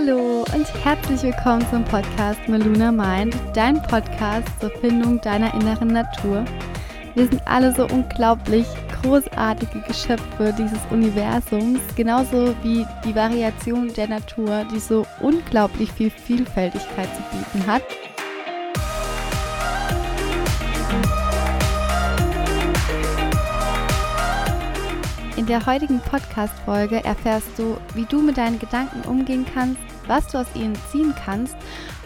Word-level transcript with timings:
Hallo 0.00 0.44
und 0.54 0.84
herzlich 0.84 1.24
willkommen 1.24 1.66
zum 1.70 1.84
Podcast 1.84 2.38
Meluna 2.46 2.92
Mind, 2.92 3.34
dein 3.52 3.82
Podcast 3.82 4.46
zur 4.60 4.70
Findung 4.70 5.20
deiner 5.22 5.52
inneren 5.54 5.88
Natur. 5.88 6.44
Wir 7.16 7.26
sind 7.26 7.42
alle 7.46 7.74
so 7.74 7.84
unglaublich 7.86 8.64
großartige 9.02 9.80
Geschöpfe 9.80 10.54
dieses 10.56 10.78
Universums, 10.92 11.80
genauso 11.96 12.54
wie 12.62 12.86
die 13.04 13.12
Variation 13.12 13.92
der 13.92 14.06
Natur, 14.06 14.64
die 14.72 14.78
so 14.78 15.04
unglaublich 15.18 15.90
viel 15.90 16.10
Vielfältigkeit 16.10 17.08
zu 17.16 17.36
bieten 17.36 17.66
hat. 17.66 17.82
Der 25.48 25.64
heutigen 25.64 26.00
Podcast-Folge 26.00 27.02
erfährst 27.04 27.58
du, 27.58 27.78
wie 27.94 28.04
du 28.04 28.20
mit 28.20 28.36
deinen 28.36 28.58
Gedanken 28.58 29.00
umgehen 29.08 29.46
kannst, 29.54 29.80
was 30.06 30.28
du 30.28 30.38
aus 30.38 30.54
ihnen 30.54 30.76
ziehen 30.92 31.14
kannst 31.24 31.56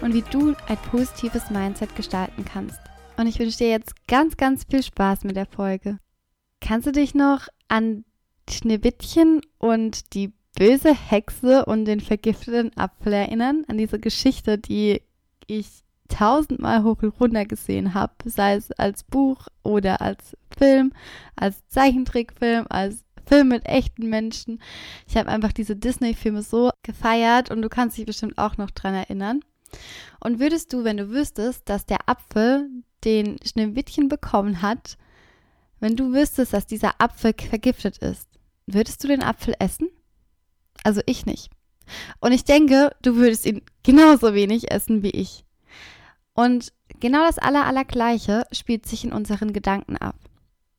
und 0.00 0.14
wie 0.14 0.22
du 0.30 0.54
ein 0.68 0.76
positives 0.92 1.50
Mindset 1.50 1.96
gestalten 1.96 2.44
kannst. 2.44 2.78
Und 3.16 3.26
ich 3.26 3.40
wünsche 3.40 3.58
dir 3.58 3.68
jetzt 3.68 4.06
ganz, 4.06 4.36
ganz 4.36 4.64
viel 4.70 4.84
Spaß 4.84 5.24
mit 5.24 5.34
der 5.34 5.46
Folge. 5.46 5.98
Kannst 6.60 6.86
du 6.86 6.92
dich 6.92 7.16
noch 7.16 7.48
an 7.66 8.04
Schneewittchen 8.48 9.40
und 9.58 10.14
die 10.14 10.32
böse 10.56 10.94
Hexe 10.94 11.64
und 11.64 11.86
den 11.86 11.98
vergifteten 11.98 12.70
Apfel 12.76 13.12
erinnern? 13.12 13.64
An 13.66 13.76
diese 13.76 13.98
Geschichte, 13.98 14.56
die 14.56 15.02
ich 15.48 15.82
tausendmal 16.06 16.84
hoch 16.84 17.02
und 17.02 17.18
runter 17.18 17.44
gesehen 17.44 17.94
habe, 17.94 18.14
sei 18.24 18.54
es 18.54 18.70
als 18.70 19.02
Buch 19.02 19.48
oder 19.64 20.00
als 20.00 20.36
Film, 20.56 20.92
als 21.34 21.66
Zeichentrickfilm, 21.66 22.66
als 22.68 23.04
Film 23.26 23.48
mit 23.48 23.66
echten 23.66 24.08
Menschen. 24.08 24.60
Ich 25.06 25.16
habe 25.16 25.28
einfach 25.28 25.52
diese 25.52 25.76
Disney-Filme 25.76 26.42
so 26.42 26.70
gefeiert 26.82 27.50
und 27.50 27.62
du 27.62 27.68
kannst 27.68 27.96
dich 27.96 28.06
bestimmt 28.06 28.38
auch 28.38 28.56
noch 28.56 28.70
dran 28.70 28.94
erinnern. 28.94 29.40
Und 30.20 30.38
würdest 30.38 30.72
du, 30.72 30.84
wenn 30.84 30.96
du 30.96 31.10
wüsstest, 31.10 31.68
dass 31.68 31.86
der 31.86 32.08
Apfel, 32.08 32.68
den 33.04 33.36
Schneewittchen 33.44 34.08
bekommen 34.08 34.62
hat, 34.62 34.96
wenn 35.80 35.96
du 35.96 36.12
wüsstest, 36.12 36.52
dass 36.52 36.66
dieser 36.66 37.00
Apfel 37.00 37.34
vergiftet 37.36 37.98
ist, 37.98 38.28
würdest 38.66 39.02
du 39.02 39.08
den 39.08 39.22
Apfel 39.22 39.54
essen? 39.58 39.88
Also 40.84 41.00
ich 41.06 41.26
nicht. 41.26 41.50
Und 42.20 42.32
ich 42.32 42.44
denke, 42.44 42.94
du 43.02 43.16
würdest 43.16 43.46
ihn 43.46 43.62
genauso 43.82 44.34
wenig 44.34 44.70
essen 44.70 45.02
wie 45.02 45.10
ich. 45.10 45.44
Und 46.34 46.72
genau 47.00 47.26
das 47.26 47.38
aller, 47.38 47.66
allergleiche 47.66 48.44
spielt 48.52 48.86
sich 48.86 49.04
in 49.04 49.12
unseren 49.12 49.52
Gedanken 49.52 49.96
ab. 49.96 50.16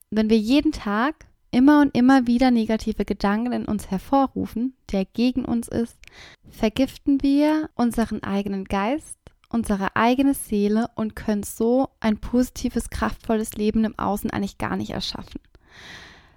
Wenn 0.09 0.29
wir 0.29 0.37
jeden 0.37 0.71
Tag 0.71 1.25
immer 1.53 1.81
und 1.81 1.95
immer 1.95 2.27
wieder 2.27 2.51
negative 2.51 3.05
Gedanken 3.05 3.53
in 3.53 3.65
uns 3.65 3.91
hervorrufen, 3.91 4.75
der 4.91 5.05
gegen 5.05 5.45
uns 5.45 5.67
ist, 5.67 5.97
vergiften 6.49 7.21
wir 7.21 7.69
unseren 7.75 8.23
eigenen 8.23 8.65
Geist, 8.65 9.19
unsere 9.49 9.95
eigene 9.95 10.33
Seele 10.33 10.89
und 10.95 11.15
können 11.15 11.43
so 11.43 11.89
ein 11.99 12.17
positives, 12.17 12.89
kraftvolles 12.89 13.53
Leben 13.53 13.85
im 13.85 13.97
Außen 13.97 14.31
eigentlich 14.31 14.57
gar 14.57 14.75
nicht 14.75 14.89
erschaffen. 14.89 15.39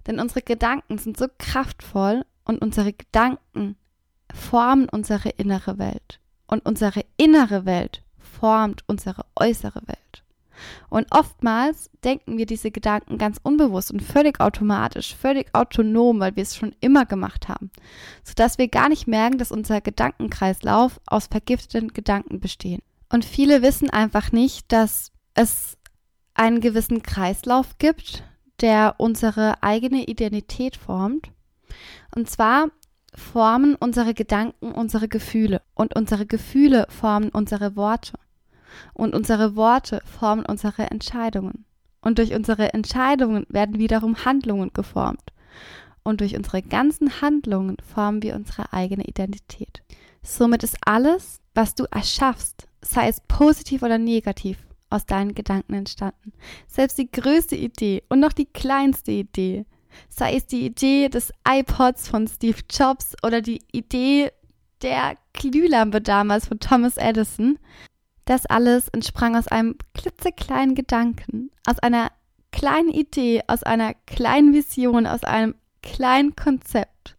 Denn 0.06 0.20
unsere 0.20 0.42
Gedanken 0.42 0.98
sind 0.98 1.16
so 1.16 1.26
kraftvoll 1.38 2.24
und 2.44 2.60
unsere 2.62 2.92
Gedanken 2.92 3.76
formen 4.32 4.88
unsere 4.88 5.30
innere 5.30 5.78
Welt. 5.78 6.20
Und 6.46 6.64
unsere 6.64 7.04
innere 7.16 7.64
Welt 7.64 8.02
formt 8.18 8.84
unsere 8.86 9.24
äußere 9.34 9.82
Welt. 9.86 10.22
Und 10.88 11.06
oftmals 11.10 11.90
denken 12.04 12.38
wir 12.38 12.46
diese 12.46 12.70
Gedanken 12.70 13.18
ganz 13.18 13.38
unbewusst 13.42 13.92
und 13.92 14.02
völlig 14.02 14.40
automatisch, 14.40 15.14
völlig 15.14 15.54
autonom, 15.54 16.20
weil 16.20 16.36
wir 16.36 16.42
es 16.42 16.56
schon 16.56 16.74
immer 16.80 17.06
gemacht 17.06 17.48
haben, 17.48 17.70
sodass 18.24 18.58
wir 18.58 18.68
gar 18.68 18.88
nicht 18.88 19.06
merken, 19.06 19.38
dass 19.38 19.52
unser 19.52 19.80
Gedankenkreislauf 19.80 21.00
aus 21.06 21.26
vergifteten 21.26 21.92
Gedanken 21.92 22.40
besteht. 22.40 22.82
Und 23.10 23.24
viele 23.24 23.62
wissen 23.62 23.90
einfach 23.90 24.32
nicht, 24.32 24.72
dass 24.72 25.12
es 25.34 25.76
einen 26.34 26.60
gewissen 26.60 27.02
Kreislauf 27.02 27.78
gibt, 27.78 28.24
der 28.60 28.94
unsere 28.98 29.62
eigene 29.62 30.04
Identität 30.04 30.76
formt. 30.76 31.30
Und 32.14 32.28
zwar 32.28 32.68
formen 33.14 33.74
unsere 33.76 34.14
Gedanken 34.14 34.72
unsere 34.72 35.08
Gefühle 35.08 35.62
und 35.74 35.96
unsere 35.96 36.26
Gefühle 36.26 36.86
formen 36.90 37.30
unsere 37.30 37.76
Worte. 37.76 38.18
Und 38.94 39.14
unsere 39.14 39.56
Worte 39.56 40.02
formen 40.04 40.44
unsere 40.46 40.90
Entscheidungen. 40.90 41.64
Und 42.00 42.18
durch 42.18 42.34
unsere 42.34 42.72
Entscheidungen 42.72 43.46
werden 43.48 43.78
wiederum 43.78 44.24
Handlungen 44.24 44.72
geformt. 44.72 45.32
Und 46.02 46.20
durch 46.20 46.36
unsere 46.36 46.62
ganzen 46.62 47.20
Handlungen 47.20 47.78
formen 47.82 48.22
wir 48.22 48.36
unsere 48.36 48.72
eigene 48.72 49.04
Identität. 49.04 49.82
Somit 50.22 50.62
ist 50.62 50.76
alles, 50.84 51.40
was 51.54 51.74
du 51.74 51.84
erschaffst, 51.90 52.68
sei 52.80 53.08
es 53.08 53.20
positiv 53.26 53.82
oder 53.82 53.98
negativ, 53.98 54.58
aus 54.90 55.06
deinen 55.06 55.34
Gedanken 55.34 55.74
entstanden. 55.74 56.32
Selbst 56.68 56.98
die 56.98 57.10
größte 57.10 57.56
Idee 57.56 58.02
und 58.08 58.20
noch 58.20 58.32
die 58.32 58.46
kleinste 58.46 59.12
Idee, 59.12 59.66
sei 60.08 60.36
es 60.36 60.46
die 60.46 60.64
Idee 60.64 61.08
des 61.08 61.32
iPods 61.48 62.08
von 62.08 62.28
Steve 62.28 62.58
Jobs 62.70 63.14
oder 63.24 63.40
die 63.40 63.62
Idee 63.72 64.30
der 64.82 65.16
Glühlampe 65.32 66.00
damals 66.00 66.46
von 66.46 66.60
Thomas 66.60 66.96
Edison, 66.96 67.58
das 68.26 68.44
alles 68.44 68.88
entsprang 68.88 69.36
aus 69.36 69.48
einem 69.48 69.76
klitzekleinen 69.94 70.74
Gedanken, 70.74 71.50
aus 71.66 71.78
einer 71.78 72.10
kleinen 72.52 72.90
Idee, 72.90 73.42
aus 73.46 73.62
einer 73.62 73.94
kleinen 74.06 74.52
Vision, 74.52 75.06
aus 75.06 75.24
einem 75.24 75.54
kleinen 75.82 76.36
Konzept. 76.36 77.16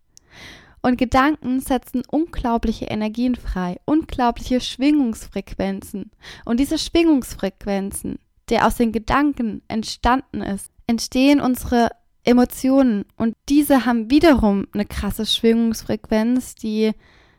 Und 0.81 0.97
Gedanken 0.97 1.59
setzen 1.59 2.03
unglaubliche 2.09 2.85
Energien 2.85 3.35
frei, 3.35 3.77
unglaubliche 3.85 4.61
Schwingungsfrequenzen. 4.61 6.11
Und 6.45 6.59
diese 6.59 6.77
Schwingungsfrequenzen, 6.77 8.19
der 8.49 8.67
aus 8.67 8.75
den 8.75 8.91
Gedanken 8.91 9.61
entstanden 9.67 10.41
ist, 10.41 10.71
entstehen 10.87 11.41
unsere 11.41 11.89
Emotionen. 12.23 13.05
Und 13.15 13.35
diese 13.49 13.85
haben 13.85 14.11
wiederum 14.11 14.67
eine 14.73 14.85
krasse 14.85 15.25
Schwingungsfrequenz, 15.25 16.55
die 16.55 16.91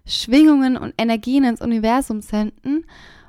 Schwingungen 0.07 0.77
und 0.77 0.95
Energien 0.99 1.45
ins 1.45 1.61
Universum 1.61 2.21
senden 2.23 2.87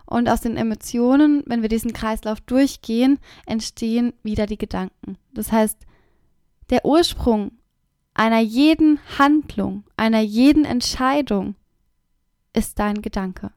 und 0.10 0.28
aus 0.28 0.42
den 0.42 0.58
Emotionen, 0.58 1.44
wenn 1.46 1.62
wir 1.62 1.70
diesen 1.70 1.94
Kreislauf 1.94 2.42
durchgehen, 2.42 3.20
entstehen 3.46 4.14
wieder 4.24 4.48
die 4.48 4.58
Gedanken. 4.58 5.18
Das 5.34 5.52
heißt, 5.52 5.86
der 6.72 6.84
Ursprung 6.84 7.52
einer 8.16 8.40
jeden 8.40 9.00
Handlung, 9.20 9.84
einer 9.96 10.22
jeden 10.22 10.66
Entscheidung 10.66 11.56
ist 12.54 12.80
dein 12.80 13.02
Gedanke. 13.02 13.52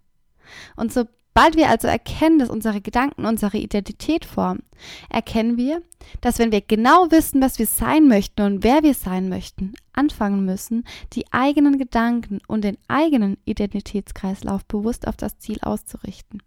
Und 0.76 0.92
sobald 1.34 1.56
wir 1.56 1.70
also 1.70 1.88
erkennen, 1.88 2.38
dass 2.38 2.50
unsere 2.50 2.80
Gedanken 2.80 3.24
unsere 3.24 3.56
Identität 3.56 4.24
formen, 4.24 4.62
erkennen 5.08 5.56
wir, 5.56 5.82
dass 6.20 6.38
wenn 6.38 6.52
wir 6.52 6.60
genau 6.60 7.10
wissen, 7.10 7.40
was 7.40 7.58
wir 7.58 7.66
sein 7.66 8.06
möchten 8.06 8.42
und 8.42 8.64
wer 8.64 8.82
wir 8.82 8.94
sein 8.94 9.28
möchten, 9.28 9.74
anfangen 9.92 10.44
müssen, 10.44 10.84
die 11.14 11.32
eigenen 11.32 11.78
Gedanken 11.78 12.40
und 12.48 12.64
den 12.64 12.76
eigenen 12.88 13.38
Identitätskreislauf 13.44 14.64
bewusst 14.66 15.08
auf 15.08 15.16
das 15.16 15.38
Ziel 15.38 15.58
auszurichten. 15.62 16.42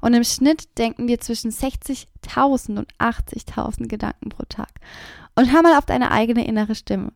Und 0.00 0.14
im 0.14 0.24
Schnitt 0.24 0.78
denken 0.78 1.08
wir 1.08 1.20
zwischen 1.20 1.50
60.000 1.50 2.78
und 2.78 2.94
80.000 2.98 3.86
Gedanken 3.86 4.28
pro 4.28 4.44
Tag. 4.48 4.70
Und 5.34 5.52
hör 5.52 5.62
mal 5.62 5.76
auf 5.76 5.86
deine 5.86 6.10
eigene 6.10 6.46
innere 6.46 6.74
Stimme. 6.74 7.12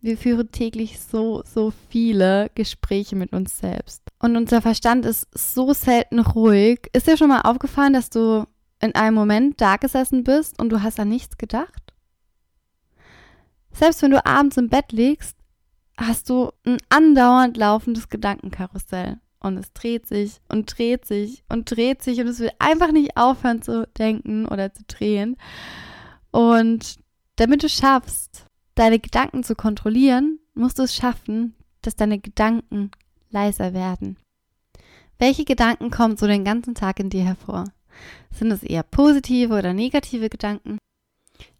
Wir 0.00 0.18
führen 0.18 0.50
täglich 0.52 1.00
so, 1.00 1.42
so 1.44 1.72
viele 1.88 2.50
Gespräche 2.54 3.16
mit 3.16 3.32
uns 3.32 3.58
selbst. 3.58 4.02
Und 4.20 4.36
unser 4.36 4.62
Verstand 4.62 5.06
ist 5.06 5.26
so 5.32 5.72
selten 5.72 6.20
ruhig. 6.20 6.88
Ist 6.92 7.06
dir 7.06 7.16
schon 7.16 7.28
mal 7.28 7.40
aufgefallen, 7.40 7.94
dass 7.94 8.10
du 8.10 8.46
in 8.80 8.94
einem 8.94 9.14
Moment 9.14 9.60
da 9.60 9.76
gesessen 9.76 10.22
bist 10.22 10.60
und 10.60 10.68
du 10.68 10.82
hast 10.82 11.00
an 11.00 11.08
nichts 11.08 11.38
gedacht? 11.38 11.94
Selbst 13.72 14.02
wenn 14.02 14.10
du 14.10 14.24
abends 14.24 14.56
im 14.56 14.68
Bett 14.68 14.92
liegst, 14.92 15.36
hast 15.98 16.28
du 16.30 16.50
ein 16.66 16.78
andauernd 16.88 17.56
laufendes 17.56 18.08
Gedankenkarussell. 18.08 19.18
Und 19.40 19.58
es 19.58 19.72
dreht 19.72 20.06
sich 20.06 20.40
und 20.48 20.76
dreht 20.76 21.04
sich 21.04 21.44
und 21.48 21.70
dreht 21.70 22.02
sich 22.02 22.20
und 22.20 22.26
es 22.26 22.40
will 22.40 22.50
einfach 22.58 22.90
nicht 22.90 23.16
aufhören 23.16 23.62
zu 23.62 23.86
denken 23.98 24.46
oder 24.46 24.72
zu 24.72 24.82
drehen. 24.88 25.36
Und 26.30 26.96
damit 27.36 27.62
du 27.62 27.68
schaffst, 27.68 28.45
deine 28.76 29.00
Gedanken 29.00 29.42
zu 29.42 29.56
kontrollieren, 29.56 30.38
musst 30.54 30.78
du 30.78 30.84
es 30.84 30.94
schaffen, 30.94 31.54
dass 31.82 31.96
deine 31.96 32.20
Gedanken 32.20 32.92
leiser 33.30 33.74
werden. 33.74 34.16
Welche 35.18 35.44
Gedanken 35.44 35.90
kommen 35.90 36.16
so 36.16 36.26
den 36.26 36.44
ganzen 36.44 36.74
Tag 36.74 37.00
in 37.00 37.10
dir 37.10 37.24
hervor? 37.24 37.64
Sind 38.30 38.50
es 38.50 38.62
eher 38.62 38.82
positive 38.82 39.58
oder 39.58 39.72
negative 39.72 40.28
Gedanken? 40.28 40.78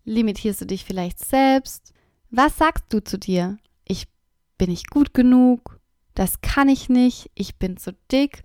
Limitierst 0.04 0.60
du 0.60 0.66
dich 0.66 0.84
vielleicht 0.84 1.18
selbst? 1.18 1.92
Was 2.30 2.58
sagst 2.58 2.84
du 2.90 3.02
zu 3.02 3.18
dir? 3.18 3.58
Ich 3.84 4.06
bin 4.58 4.70
nicht 4.70 4.90
gut 4.90 5.14
genug, 5.14 5.80
das 6.14 6.40
kann 6.42 6.68
ich 6.68 6.88
nicht, 6.88 7.30
ich 7.34 7.56
bin 7.56 7.76
zu 7.76 7.94
dick? 8.12 8.44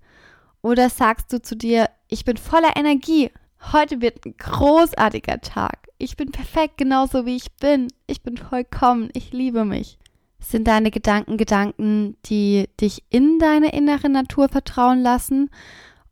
Oder 0.62 0.90
sagst 0.90 1.34
du 1.34 1.42
zu 1.42 1.56
dir, 1.56 1.90
ich 2.08 2.24
bin 2.24 2.38
voller 2.38 2.76
Energie, 2.78 3.32
heute 3.72 4.02
wird 4.02 4.26
ein 4.26 4.36
großartiger 4.38 5.42
Tag, 5.42 5.88
ich 5.98 6.18
bin 6.18 6.32
perfekt 6.32 6.78
genauso 6.78 7.26
wie 7.26 7.36
ich 7.36 7.52
bin, 7.54 7.88
ich 8.08 8.22
bin 8.24 8.38
vollkommen, 8.38 9.10
ich 9.14 9.32
liebe 9.32 9.66
mich. 9.66 10.00
Sind 10.40 10.68
deine 10.68 10.90
Gedanken 10.90 11.38
Gedanken, 11.38 12.18
die 12.26 12.68
dich 12.80 13.04
in 13.12 13.38
deine 13.38 13.72
innere 13.74 14.10
Natur 14.10 14.50
vertrauen 14.50 15.04
lassen? 15.04 15.52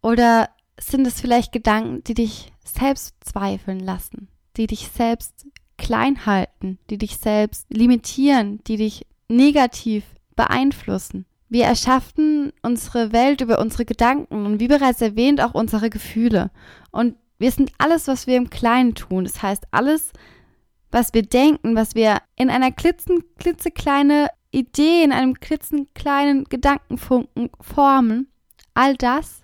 Oder 0.03 0.49
sind 0.79 1.07
es 1.07 1.19
vielleicht 1.19 1.51
Gedanken, 1.51 2.03
die 2.03 2.13
dich 2.13 2.51
selbst 2.63 3.15
zweifeln 3.21 3.79
lassen, 3.79 4.27
die 4.55 4.67
dich 4.67 4.87
selbst 4.89 5.47
klein 5.77 6.27
halten, 6.27 6.77
die 6.91 6.99
dich 6.99 7.17
selbst 7.17 7.65
limitieren, 7.73 8.63
die 8.67 8.77
dich 8.77 9.07
negativ 9.27 10.03
beeinflussen? 10.35 11.25
Wir 11.49 11.65
erschaffen 11.65 12.53
unsere 12.61 13.11
Welt 13.11 13.41
über 13.41 13.57
unsere 13.57 13.85
Gedanken 13.85 14.45
und 14.45 14.59
wie 14.59 14.67
bereits 14.67 15.01
erwähnt 15.01 15.41
auch 15.41 15.55
unsere 15.55 15.89
Gefühle. 15.89 16.51
Und 16.91 17.15
wir 17.39 17.51
sind 17.51 17.71
alles, 17.77 18.07
was 18.07 18.27
wir 18.27 18.37
im 18.37 18.49
Kleinen 18.49 18.95
tun. 18.95 19.23
Das 19.23 19.41
heißt, 19.41 19.63
alles, 19.71 20.11
was 20.91 21.13
wir 21.13 21.23
denken, 21.23 21.75
was 21.75 21.95
wir 21.95 22.17
in 22.35 22.49
einer 22.49 22.71
klitzen, 22.71 23.23
klitzekleine 23.39 24.27
Idee, 24.51 25.03
in 25.03 25.11
einem 25.11 25.35
klitzenkleinen 25.39 26.45
Gedankenfunken 26.45 27.49
formen, 27.61 28.31
all 28.73 28.95
das 28.95 29.43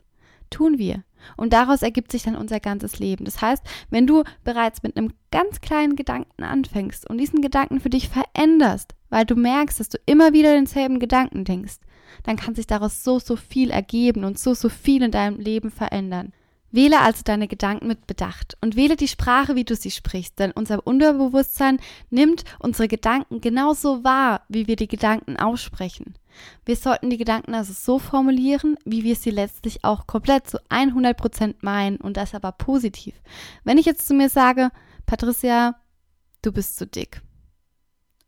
tun 0.49 0.77
wir. 0.77 1.03
Und 1.37 1.53
daraus 1.53 1.81
ergibt 1.81 2.11
sich 2.11 2.23
dann 2.23 2.35
unser 2.35 2.59
ganzes 2.59 2.99
Leben. 2.99 3.25
Das 3.25 3.41
heißt, 3.41 3.63
wenn 3.89 4.05
du 4.05 4.23
bereits 4.43 4.83
mit 4.83 4.95
einem 4.95 5.13
ganz 5.31 5.61
kleinen 5.61 5.95
Gedanken 5.95 6.43
anfängst 6.43 7.09
und 7.09 7.17
diesen 7.17 7.41
Gedanken 7.41 7.79
für 7.79 7.89
dich 7.89 8.09
veränderst, 8.09 8.93
weil 9.09 9.25
du 9.25 9.35
merkst, 9.35 9.79
dass 9.79 9.89
du 9.89 9.97
immer 10.05 10.33
wieder 10.33 10.53
denselben 10.53 10.99
Gedanken 10.99 11.43
denkst, 11.43 11.77
dann 12.23 12.35
kann 12.35 12.55
sich 12.55 12.67
daraus 12.67 13.03
so, 13.03 13.19
so 13.19 13.35
viel 13.35 13.71
ergeben 13.71 14.23
und 14.23 14.37
so, 14.37 14.53
so 14.53 14.69
viel 14.69 15.01
in 15.01 15.11
deinem 15.11 15.39
Leben 15.39 15.71
verändern. 15.71 16.31
Wähle 16.75 16.99
also 16.99 17.21
deine 17.23 17.47
Gedanken 17.47 17.87
mit 17.87 18.05
Bedacht 18.05 18.57
und 18.59 18.75
wähle 18.75 18.97
die 18.97 19.07
Sprache, 19.07 19.55
wie 19.55 19.63
du 19.63 19.75
sie 19.75 19.91
sprichst, 19.91 20.37
denn 20.39 20.51
unser 20.51 20.85
Unterbewusstsein 20.85 21.79
nimmt 22.09 22.43
unsere 22.59 22.89
Gedanken 22.89 23.39
genauso 23.39 24.03
wahr, 24.03 24.41
wie 24.49 24.67
wir 24.67 24.75
die 24.75 24.89
Gedanken 24.89 25.37
aussprechen. 25.37 26.15
Wir 26.65 26.75
sollten 26.75 27.09
die 27.09 27.17
Gedanken 27.17 27.55
also 27.55 27.71
so 27.71 27.97
formulieren, 27.97 28.77
wie 28.83 29.05
wir 29.05 29.15
sie 29.15 29.29
letztlich 29.29 29.85
auch 29.85 30.05
komplett 30.05 30.49
zu 30.49 30.57
100% 30.69 31.55
meinen 31.61 31.95
und 31.95 32.17
das 32.17 32.35
aber 32.35 32.51
positiv. 32.51 33.15
Wenn 33.63 33.77
ich 33.77 33.85
jetzt 33.85 34.05
zu 34.05 34.13
mir 34.13 34.27
sage, 34.27 34.69
Patricia, 35.05 35.75
du 36.41 36.51
bist 36.51 36.75
zu 36.75 36.85
dick. 36.85 37.21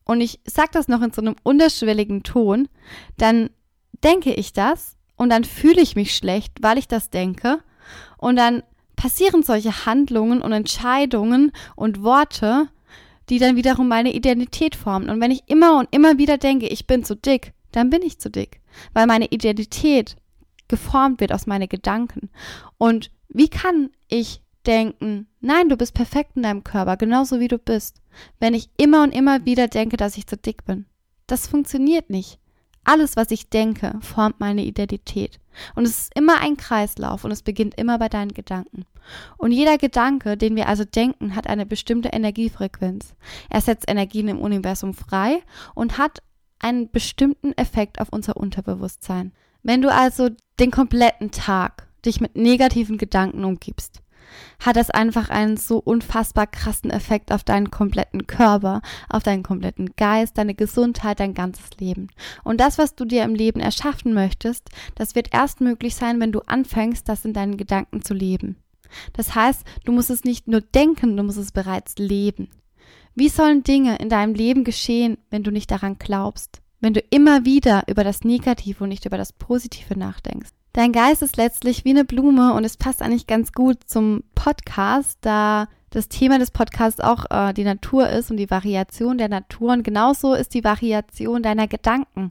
Und 0.05 0.21
ich 0.21 0.39
sage 0.45 0.69
das 0.71 0.87
noch 0.87 1.01
in 1.01 1.11
so 1.11 1.21
einem 1.21 1.35
unterschwelligen 1.43 2.23
Ton, 2.23 2.69
dann 3.17 3.49
denke 4.05 4.33
ich 4.33 4.53
das 4.53 4.95
und 5.17 5.31
dann 5.31 5.43
fühle 5.43 5.81
ich 5.81 5.97
mich 5.97 6.15
schlecht, 6.15 6.53
weil 6.61 6.77
ich 6.77 6.87
das 6.87 7.09
denke 7.09 7.61
und 8.17 8.35
dann 8.35 8.63
passieren 8.95 9.43
solche 9.43 9.85
Handlungen 9.85 10.41
und 10.41 10.51
Entscheidungen 10.51 11.51
und 11.75 12.03
Worte, 12.03 12.67
die 13.29 13.39
dann 13.39 13.55
wiederum 13.55 13.87
meine 13.87 14.13
Identität 14.13 14.75
formen. 14.75 15.09
Und 15.09 15.21
wenn 15.21 15.31
ich 15.31 15.43
immer 15.47 15.79
und 15.79 15.87
immer 15.91 16.17
wieder 16.17 16.37
denke, 16.37 16.67
ich 16.67 16.87
bin 16.87 17.03
zu 17.03 17.15
dick, 17.15 17.53
dann 17.71 17.89
bin 17.89 18.01
ich 18.01 18.19
zu 18.19 18.29
dick, 18.29 18.61
weil 18.93 19.07
meine 19.07 19.27
Identität 19.27 20.15
geformt 20.67 21.19
wird 21.21 21.31
aus 21.31 21.47
meinen 21.47 21.69
Gedanken. 21.69 22.29
Und 22.77 23.11
wie 23.29 23.49
kann 23.49 23.91
ich 24.07 24.41
denken, 24.65 25.27
nein, 25.39 25.69
du 25.69 25.77
bist 25.77 25.93
perfekt 25.93 26.31
in 26.35 26.43
deinem 26.43 26.63
Körper, 26.63 26.97
genauso 26.97 27.39
wie 27.39 27.47
du 27.47 27.57
bist, 27.57 28.01
wenn 28.39 28.53
ich 28.53 28.69
immer 28.77 29.03
und 29.03 29.13
immer 29.13 29.45
wieder 29.45 29.67
denke, 29.67 29.97
dass 29.97 30.17
ich 30.17 30.27
zu 30.27 30.37
dick 30.37 30.65
bin? 30.65 30.85
Das 31.27 31.47
funktioniert 31.47 32.09
nicht. 32.09 32.39
Alles, 32.87 33.17
was 33.17 33.31
ich 33.31 33.49
denke, 33.49 33.99
formt 33.99 34.39
meine 34.39 34.63
Identität. 34.63 35.41
Und 35.75 35.83
es 35.83 35.99
ist 35.99 36.15
immer 36.15 36.39
ein 36.39 36.55
Kreislauf 36.55 37.25
und 37.25 37.31
es 37.31 37.41
beginnt 37.41 37.75
immer 37.75 37.99
bei 37.99 38.07
deinen 38.07 38.33
Gedanken. 38.33 38.85
Und 39.37 39.51
jeder 39.51 39.77
Gedanke, 39.77 40.37
den 40.37 40.55
wir 40.55 40.69
also 40.69 40.85
denken, 40.85 41.35
hat 41.35 41.47
eine 41.47 41.65
bestimmte 41.65 42.09
Energiefrequenz. 42.09 43.13
Er 43.49 43.59
setzt 43.59 43.89
Energien 43.89 44.29
im 44.29 44.39
Universum 44.39 44.93
frei 44.93 45.43
und 45.75 45.97
hat 45.97 46.23
einen 46.59 46.89
bestimmten 46.89 47.51
Effekt 47.57 47.99
auf 47.99 48.07
unser 48.09 48.37
Unterbewusstsein. 48.37 49.33
Wenn 49.63 49.81
du 49.81 49.91
also 49.91 50.29
den 50.57 50.71
kompletten 50.71 51.31
Tag 51.31 51.89
dich 52.05 52.21
mit 52.21 52.37
negativen 52.37 52.97
Gedanken 52.97 53.43
umgibst, 53.43 54.01
hat 54.59 54.75
das 54.75 54.89
einfach 54.89 55.29
einen 55.29 55.57
so 55.57 55.77
unfassbar 55.77 56.47
krassen 56.47 56.89
Effekt 56.89 57.31
auf 57.31 57.43
deinen 57.43 57.71
kompletten 57.71 58.27
Körper, 58.27 58.81
auf 59.09 59.23
deinen 59.23 59.43
kompletten 59.43 59.95
Geist, 59.95 60.37
deine 60.37 60.55
Gesundheit, 60.55 61.19
dein 61.19 61.33
ganzes 61.33 61.69
Leben. 61.79 62.07
Und 62.43 62.59
das, 62.59 62.77
was 62.77 62.95
du 62.95 63.05
dir 63.05 63.23
im 63.23 63.35
Leben 63.35 63.59
erschaffen 63.59 64.13
möchtest, 64.13 64.69
das 64.95 65.15
wird 65.15 65.33
erst 65.33 65.61
möglich 65.61 65.95
sein, 65.95 66.19
wenn 66.19 66.31
du 66.31 66.41
anfängst, 66.41 67.07
das 67.07 67.25
in 67.25 67.33
deinen 67.33 67.57
Gedanken 67.57 68.01
zu 68.01 68.13
leben. 68.13 68.57
Das 69.13 69.35
heißt, 69.35 69.63
du 69.85 69.91
musst 69.91 70.09
es 70.09 70.23
nicht 70.23 70.47
nur 70.47 70.61
denken, 70.61 71.17
du 71.17 71.23
musst 71.23 71.37
es 71.37 71.51
bereits 71.51 71.95
leben. 71.97 72.49
Wie 73.15 73.29
sollen 73.29 73.63
Dinge 73.63 73.97
in 73.97 74.09
deinem 74.09 74.35
Leben 74.35 74.63
geschehen, 74.63 75.17
wenn 75.29 75.43
du 75.43 75.51
nicht 75.51 75.71
daran 75.71 75.97
glaubst? 75.97 76.61
Wenn 76.79 76.93
du 76.93 76.99
immer 77.09 77.45
wieder 77.45 77.83
über 77.87 78.03
das 78.03 78.23
Negative 78.23 78.83
und 78.83 78.89
nicht 78.89 79.05
über 79.05 79.17
das 79.17 79.33
Positive 79.33 79.97
nachdenkst? 79.97 80.51
Dein 80.77 80.91
Geist 80.91 81.23
ist 81.23 81.37
letztlich 81.37 81.85
wie 81.85 81.89
eine 81.89 82.05
Blume 82.05 82.53
und 82.53 82.63
es 82.63 82.77
passt 82.77 83.01
eigentlich 83.01 83.25
ganz 83.25 83.51
gut 83.51 83.79
zum 83.87 84.23
Podcast, 84.35 85.17
da 85.21 85.69
das 85.89 86.07
Thema 86.07 86.37
des 86.37 86.51
Podcasts 86.51 86.99
auch 86.99 87.25
äh, 87.31 87.51
die 87.51 87.63
Natur 87.63 88.07
ist 88.07 88.29
und 88.29 88.37
die 88.37 88.51
Variation 88.51 89.17
der 89.17 89.27
Natur. 89.27 89.73
Und 89.73 89.81
genauso 89.81 90.35
ist 90.35 90.53
die 90.53 90.63
Variation 90.63 91.41
deiner 91.41 91.67
Gedanken. 91.67 92.27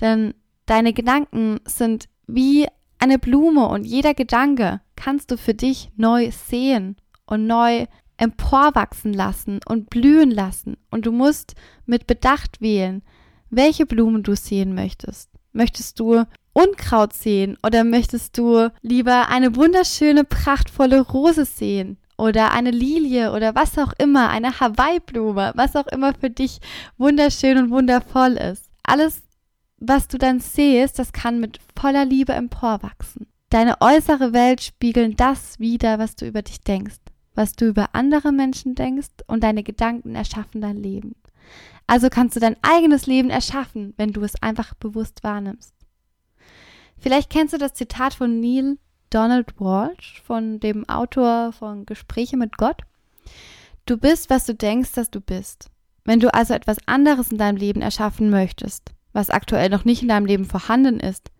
Denn 0.00 0.34
deine 0.66 0.92
Gedanken 0.92 1.58
sind 1.64 2.08
wie 2.28 2.68
eine 3.00 3.18
Blume 3.18 3.66
und 3.66 3.82
jeder 3.82 4.14
Gedanke 4.14 4.80
kannst 4.94 5.32
du 5.32 5.36
für 5.36 5.54
dich 5.54 5.90
neu 5.96 6.30
sehen 6.30 6.94
und 7.26 7.48
neu 7.48 7.86
emporwachsen 8.18 9.12
lassen 9.12 9.58
und 9.66 9.90
blühen 9.90 10.30
lassen. 10.30 10.76
Und 10.92 11.06
du 11.06 11.10
musst 11.10 11.56
mit 11.86 12.06
Bedacht 12.06 12.60
wählen, 12.60 13.02
welche 13.48 13.84
Blumen 13.84 14.22
du 14.22 14.36
sehen 14.36 14.76
möchtest. 14.76 15.28
Möchtest 15.52 15.98
du 15.98 16.22
Unkraut 16.52 17.12
sehen 17.12 17.56
oder 17.64 17.84
möchtest 17.84 18.36
du 18.36 18.70
lieber 18.82 19.28
eine 19.28 19.54
wunderschöne, 19.56 20.24
prachtvolle 20.24 21.00
Rose 21.00 21.44
sehen? 21.44 21.98
Oder 22.18 22.52
eine 22.52 22.70
Lilie 22.70 23.32
oder 23.32 23.54
was 23.54 23.78
auch 23.78 23.94
immer, 23.96 24.28
eine 24.28 24.60
Hawaii-Blume, 24.60 25.52
was 25.54 25.74
auch 25.74 25.86
immer 25.86 26.12
für 26.12 26.28
dich 26.28 26.58
wunderschön 26.98 27.56
und 27.56 27.70
wundervoll 27.70 28.32
ist. 28.32 28.68
Alles, 28.82 29.22
was 29.78 30.06
du 30.06 30.18
dann 30.18 30.40
siehst, 30.40 30.98
das 30.98 31.14
kann 31.14 31.40
mit 31.40 31.60
voller 31.74 32.04
Liebe 32.04 32.34
emporwachsen. 32.34 33.26
Deine 33.48 33.80
äußere 33.80 34.34
Welt 34.34 34.60
spiegeln 34.60 35.16
das 35.16 35.58
wider, 35.58 35.98
was 35.98 36.14
du 36.14 36.26
über 36.26 36.42
dich 36.42 36.60
denkst, 36.60 36.98
was 37.34 37.54
du 37.54 37.66
über 37.68 37.94
andere 37.94 38.32
Menschen 38.32 38.74
denkst 38.74 39.08
und 39.26 39.42
deine 39.42 39.62
Gedanken 39.62 40.14
erschaffen 40.14 40.60
dein 40.60 40.76
Leben. 40.76 41.14
Also 41.86 42.10
kannst 42.10 42.36
du 42.36 42.40
dein 42.40 42.56
eigenes 42.62 43.06
Leben 43.06 43.30
erschaffen, 43.30 43.94
wenn 43.96 44.12
du 44.12 44.22
es 44.22 44.40
einfach 44.42 44.74
bewusst 44.74 45.24
wahrnimmst. 45.24 45.74
Vielleicht 47.00 47.30
kennst 47.30 47.54
du 47.54 47.58
das 47.58 47.74
Zitat 47.74 48.14
von 48.14 48.40
Neil 48.40 48.78
Donald 49.08 49.58
Walsh, 49.58 50.22
von 50.24 50.60
dem 50.60 50.88
Autor 50.88 51.52
von 51.52 51.86
Gespräche 51.86 52.36
mit 52.36 52.56
Gott. 52.56 52.82
Du 53.86 53.96
bist, 53.96 54.30
was 54.30 54.46
du 54.46 54.54
denkst, 54.54 54.92
dass 54.92 55.10
du 55.10 55.20
bist. 55.20 55.70
Wenn 56.04 56.20
du 56.20 56.32
also 56.32 56.54
etwas 56.54 56.76
anderes 56.86 57.32
in 57.32 57.38
deinem 57.38 57.56
Leben 57.56 57.82
erschaffen 57.82 58.30
möchtest, 58.30 58.92
was 59.12 59.30
aktuell 59.30 59.68
noch 59.68 59.84
nicht 59.84 60.02
in 60.02 60.08
deinem 60.08 60.26
Leben 60.26 60.44
vorhanden 60.44 61.00
ist, 61.00 61.30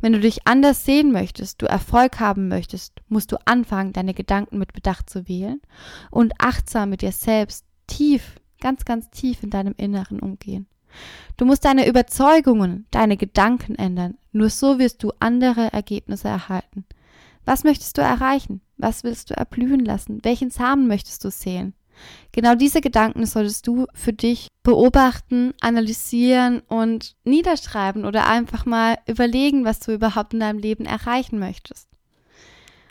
wenn 0.00 0.12
du 0.12 0.20
dich 0.20 0.46
anders 0.46 0.84
sehen 0.84 1.12
möchtest, 1.12 1.60
du 1.60 1.66
Erfolg 1.66 2.20
haben 2.20 2.48
möchtest, 2.48 2.92
musst 3.08 3.32
du 3.32 3.36
anfangen, 3.44 3.92
deine 3.92 4.14
Gedanken 4.14 4.58
mit 4.58 4.72
Bedacht 4.72 5.10
zu 5.10 5.28
wählen 5.28 5.60
und 6.10 6.34
achtsam 6.38 6.90
mit 6.90 7.02
dir 7.02 7.12
selbst 7.12 7.66
tief, 7.86 8.40
ganz, 8.60 8.84
ganz 8.84 9.10
tief 9.10 9.42
in 9.42 9.50
deinem 9.50 9.74
Inneren 9.76 10.20
umgehen. 10.20 10.66
Du 11.36 11.44
musst 11.44 11.64
deine 11.64 11.86
Überzeugungen, 11.88 12.86
deine 12.90 13.16
Gedanken 13.16 13.74
ändern. 13.74 14.16
Nur 14.32 14.50
so 14.50 14.78
wirst 14.78 15.02
du 15.02 15.12
andere 15.20 15.72
Ergebnisse 15.72 16.28
erhalten. 16.28 16.84
Was 17.44 17.64
möchtest 17.64 17.98
du 17.98 18.02
erreichen? 18.02 18.60
Was 18.76 19.04
willst 19.04 19.30
du 19.30 19.36
erblühen 19.36 19.84
lassen? 19.84 20.20
Welchen 20.22 20.50
Samen 20.50 20.86
möchtest 20.86 21.24
du 21.24 21.30
sehen? 21.30 21.74
Genau 22.32 22.54
diese 22.54 22.80
Gedanken 22.80 23.24
solltest 23.24 23.66
du 23.66 23.86
für 23.94 24.12
dich 24.12 24.48
beobachten, 24.62 25.54
analysieren 25.60 26.60
und 26.68 27.16
niederschreiben 27.24 28.04
oder 28.04 28.28
einfach 28.28 28.66
mal 28.66 28.98
überlegen, 29.06 29.64
was 29.64 29.80
du 29.80 29.92
überhaupt 29.92 30.34
in 30.34 30.40
deinem 30.40 30.58
Leben 30.58 30.84
erreichen 30.84 31.38
möchtest. 31.38 31.88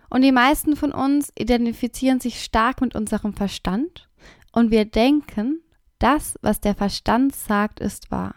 Und 0.09 0.21
die 0.21 0.31
meisten 0.31 0.75
von 0.75 0.91
uns 0.91 1.31
identifizieren 1.37 2.19
sich 2.19 2.43
stark 2.43 2.81
mit 2.81 2.95
unserem 2.95 3.33
Verstand 3.33 4.07
und 4.51 4.71
wir 4.71 4.85
denken, 4.85 5.61
das, 5.99 6.37
was 6.41 6.61
der 6.61 6.75
Verstand 6.75 7.35
sagt, 7.35 7.79
ist 7.79 8.11
wahr. 8.11 8.35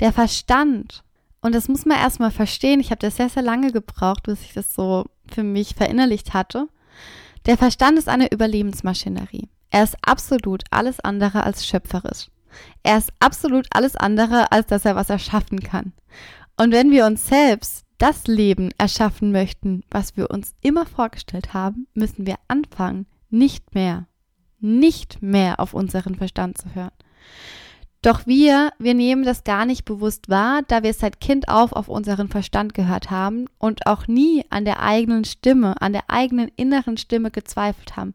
Der 0.00 0.12
Verstand, 0.12 1.02
und 1.40 1.54
das 1.54 1.68
muss 1.68 1.84
man 1.84 1.98
erstmal 1.98 2.30
verstehen, 2.30 2.80
ich 2.80 2.90
habe 2.90 3.00
das 3.00 3.16
sehr, 3.16 3.28
sehr 3.28 3.42
lange 3.42 3.72
gebraucht, 3.72 4.24
bis 4.24 4.42
ich 4.42 4.52
das 4.52 4.74
so 4.74 5.06
für 5.26 5.42
mich 5.42 5.74
verinnerlicht 5.74 6.34
hatte. 6.34 6.68
Der 7.46 7.56
Verstand 7.56 7.98
ist 7.98 8.08
eine 8.08 8.30
Überlebensmaschinerie. 8.30 9.48
Er 9.70 9.84
ist 9.84 9.96
absolut 10.02 10.64
alles 10.70 11.00
andere 11.00 11.44
als 11.44 11.66
schöpferisch. 11.66 12.28
Er 12.82 12.98
ist 12.98 13.12
absolut 13.20 13.66
alles 13.70 13.96
andere, 13.96 14.50
als 14.52 14.66
dass 14.66 14.84
er 14.84 14.96
was 14.96 15.10
erschaffen 15.10 15.60
kann. 15.60 15.92
Und 16.56 16.72
wenn 16.72 16.90
wir 16.90 17.06
uns 17.06 17.26
selbst 17.26 17.84
das 17.98 18.26
Leben 18.26 18.70
erschaffen 18.78 19.32
möchten, 19.32 19.82
was 19.90 20.16
wir 20.16 20.30
uns 20.30 20.54
immer 20.60 20.86
vorgestellt 20.86 21.52
haben, 21.52 21.86
müssen 21.94 22.26
wir 22.26 22.36
anfangen, 22.48 23.06
nicht 23.30 23.74
mehr 23.74 24.06
nicht 24.60 25.22
mehr 25.22 25.60
auf 25.60 25.74
unseren 25.74 26.14
Verstand 26.14 26.58
zu 26.58 26.74
hören. 26.74 26.92
Doch 28.00 28.26
wir, 28.26 28.70
wir 28.78 28.94
nehmen 28.94 29.24
das 29.24 29.42
gar 29.42 29.66
nicht 29.66 29.84
bewusst 29.84 30.28
wahr, 30.28 30.62
da 30.68 30.84
wir 30.84 30.94
seit 30.94 31.20
Kind 31.20 31.48
auf 31.48 31.72
auf 31.72 31.88
unseren 31.88 32.28
Verstand 32.28 32.72
gehört 32.72 33.10
haben 33.10 33.46
und 33.58 33.86
auch 33.86 34.06
nie 34.06 34.44
an 34.50 34.64
der 34.64 34.80
eigenen 34.80 35.24
Stimme, 35.24 35.80
an 35.82 35.92
der 35.92 36.04
eigenen 36.08 36.48
inneren 36.54 36.96
Stimme 36.96 37.32
gezweifelt 37.32 37.96
haben. 37.96 38.14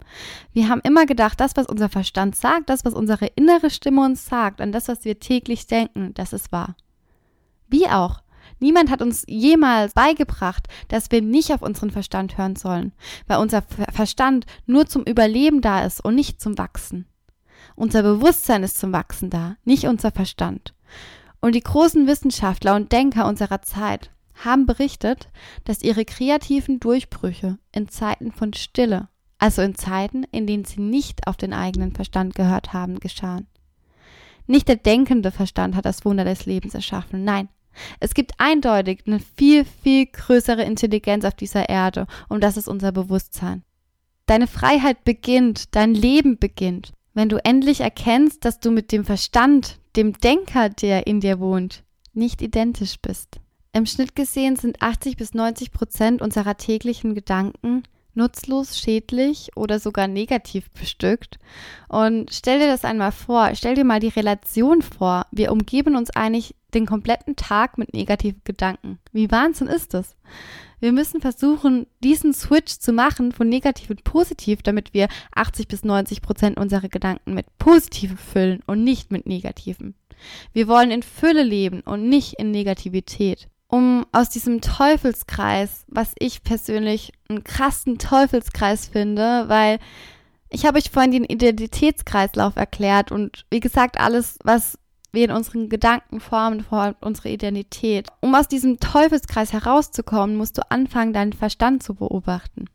Wir 0.54 0.70
haben 0.70 0.80
immer 0.86 1.06
gedacht, 1.06 1.40
das, 1.42 1.58
was 1.58 1.68
unser 1.68 1.90
Verstand 1.90 2.38
sagt, 2.38 2.70
das, 2.70 2.86
was 2.86 2.94
unsere 2.94 3.26
innere 3.26 3.70
Stimme 3.70 4.06
uns 4.06 4.26
sagt, 4.26 4.62
an 4.62 4.72
das, 4.72 4.88
was 4.88 5.04
wir 5.04 5.20
täglich 5.20 5.68
denken, 5.68 6.14
das 6.14 6.32
ist 6.32 6.54
wahr. 6.54 6.76
Wie 7.68 7.88
auch. 7.88 8.22
Niemand 8.60 8.90
hat 8.90 9.02
uns 9.02 9.24
jemals 9.28 9.94
beigebracht, 9.94 10.68
dass 10.88 11.12
wir 11.12 11.22
nicht 11.22 11.52
auf 11.52 11.62
unseren 11.62 11.92
Verstand 11.92 12.38
hören 12.38 12.56
sollen, 12.56 12.94
weil 13.28 13.40
unser 13.40 13.62
Verstand 13.62 14.46
nur 14.66 14.86
zum 14.86 15.04
Überleben 15.04 15.62
da 15.62 15.84
ist 15.84 16.04
und 16.04 16.16
nicht 16.16 16.42
zum 16.42 16.58
Wachsen. 16.58 17.06
Unser 17.76 18.04
Bewusstsein 18.04 18.64
ist 18.64 18.78
zum 18.78 18.94
Wachsen 18.94 19.30
da, 19.30 19.56
nicht 19.64 19.88
unser 19.88 20.12
Verstand. 20.12 20.74
Und 21.42 21.56
die 21.56 21.62
großen 21.62 22.08
Wissenschaftler 22.08 22.76
und 22.76 22.92
Denker 22.92 23.28
unserer 23.28 23.62
Zeit 23.62 24.12
haben 24.46 24.66
berichtet, 24.66 25.30
dass 25.64 25.82
ihre 25.82 26.06
kreativen 26.06 26.80
Durchbrüche 26.80 27.58
in 27.72 27.90
Zeiten 27.90 28.32
von 28.32 28.54
Stille, 28.54 29.10
also 29.40 29.62
in 29.62 29.76
Zeiten, 29.76 30.24
in 30.32 30.48
denen 30.48 30.66
sie 30.66 30.82
nicht 30.82 31.28
auf 31.28 31.38
den 31.38 31.54
eigenen 31.54 31.94
Verstand 31.94 32.36
gehört 32.36 32.74
haben, 32.74 33.00
geschahen. 33.00 33.48
Nicht 34.46 34.68
der 34.68 34.76
denkende 34.76 35.32
Verstand 35.32 35.76
hat 35.76 35.86
das 35.86 36.04
Wunder 36.06 36.26
des 36.26 36.46
Lebens 36.46 36.74
erschaffen, 36.74 37.24
nein, 37.24 37.50
es 38.00 38.14
gibt 38.14 38.34
eindeutig 38.38 39.04
eine 39.06 39.20
viel, 39.20 39.66
viel 39.66 40.08
größere 40.08 40.64
Intelligenz 40.64 41.26
auf 41.26 41.34
dieser 41.34 41.70
Erde 41.70 42.08
und 42.30 42.44
das 42.44 42.58
ist 42.58 42.68
unser 42.68 42.92
Bewusstsein. 42.92 43.64
Deine 44.26 44.48
Freiheit 44.48 45.04
beginnt, 45.04 45.76
dein 45.76 45.94
Leben 45.94 46.38
beginnt, 46.38 46.94
wenn 47.14 47.30
du 47.30 47.44
endlich 47.44 47.82
erkennst, 47.82 48.46
dass 48.46 48.60
du 48.60 48.72
mit 48.72 48.92
dem 48.92 49.06
Verstand, 49.06 49.80
dem 49.96 50.14
Denker, 50.14 50.70
der 50.70 51.08
in 51.08 51.20
dir 51.20 51.40
wohnt, 51.40 51.84
nicht 52.14 52.42
identisch 52.42 52.98
bist. 53.02 53.40
Im 53.74 53.86
Schnitt 53.86 54.16
gesehen 54.16 54.56
sind 54.56 54.82
80 54.82 55.18
bis 55.18 55.34
90 55.34 55.72
Prozent 55.72 56.22
unserer 56.22 56.58
täglichen 56.58 57.16
Gedanken 57.16 57.84
nutzlos, 58.16 58.80
schädlich 58.80 59.52
oder 59.56 59.80
sogar 59.80 60.08
negativ 60.08 60.70
bestückt. 60.72 61.40
Und 61.90 62.32
stell 62.32 62.60
dir 62.60 62.68
das 62.68 62.86
einmal 62.86 63.12
vor, 63.12 63.52
stell 63.56 63.76
dir 63.76 63.84
mal 63.84 64.00
die 64.00 64.10
Relation 64.10 64.82
vor. 64.82 65.26
Wir 65.32 65.52
umgeben 65.52 65.96
uns 65.96 66.12
eigentlich 66.12 66.56
den 66.76 66.86
kompletten 66.86 67.36
Tag 67.36 67.78
mit 67.78 67.94
negativen 67.94 68.42
Gedanken. 68.44 69.00
Wie 69.12 69.32
Wahnsinn 69.32 69.68
ist 69.68 69.94
das? 69.94 70.16
Wir 70.80 70.92
müssen 70.92 71.22
versuchen, 71.22 71.88
diesen 72.04 72.34
Switch 72.34 72.80
zu 72.80 72.92
machen 72.92 73.32
von 73.32 73.48
negativ 73.48 73.90
und 73.90 74.04
positiv, 74.04 74.62
damit 74.64 74.94
wir 74.94 75.08
80 75.34 75.70
bis 75.70 75.84
90 75.84 76.22
Prozent 76.22 76.58
unserer 76.58 76.90
Gedanken 76.90 77.34
mit 77.34 77.46
positiven 77.58 78.18
füllen 78.18 78.62
und 78.68 78.84
nicht 78.84 79.12
mit 79.12 79.26
negativen. 79.26 79.96
Wir 80.52 80.68
wollen 80.68 80.92
in 80.92 81.04
Fülle 81.04 81.44
leben 81.44 81.82
und 81.82 82.10
nicht 82.10 82.34
in 82.34 82.52
Negativität. 82.52 83.48
Um 83.68 84.06
aus 84.12 84.30
diesem 84.30 84.62
Teufelskreis, 84.62 85.86
was 85.88 86.14
ich 86.20 86.44
persönlich 86.44 87.14
einen 87.30 87.44
krassen 87.44 87.98
Teufelskreis 87.98 88.86
finde, 88.86 89.46
weil 89.48 89.80
ich 90.50 90.66
habe 90.66 90.78
euch 90.78 90.92
vorhin 90.92 91.12
den 91.12 91.24
Identitätskreislauf 91.24 92.56
erklärt 92.58 93.12
und 93.12 93.46
wie 93.50 93.60
gesagt, 93.60 94.00
alles, 94.00 94.38
was 94.44 94.78
wir 95.14 95.26
in 95.26 95.32
unseren 95.32 95.70
Gedanken 95.70 96.20
formen, 96.20 96.64
formt 96.64 96.98
unsere 97.02 97.30
Identität. 97.30 98.10
Um 98.20 98.36
aus 98.36 98.48
diesem 98.48 98.80
Teufelskreis 98.80 99.54
herauszukommen, 99.54 100.36
musst 100.36 100.58
du 100.58 100.70
anfangen, 100.70 101.14
deinen 101.14 101.34
Verstand 101.34 101.84
zu 101.84 101.94
beobachten. 101.94 102.66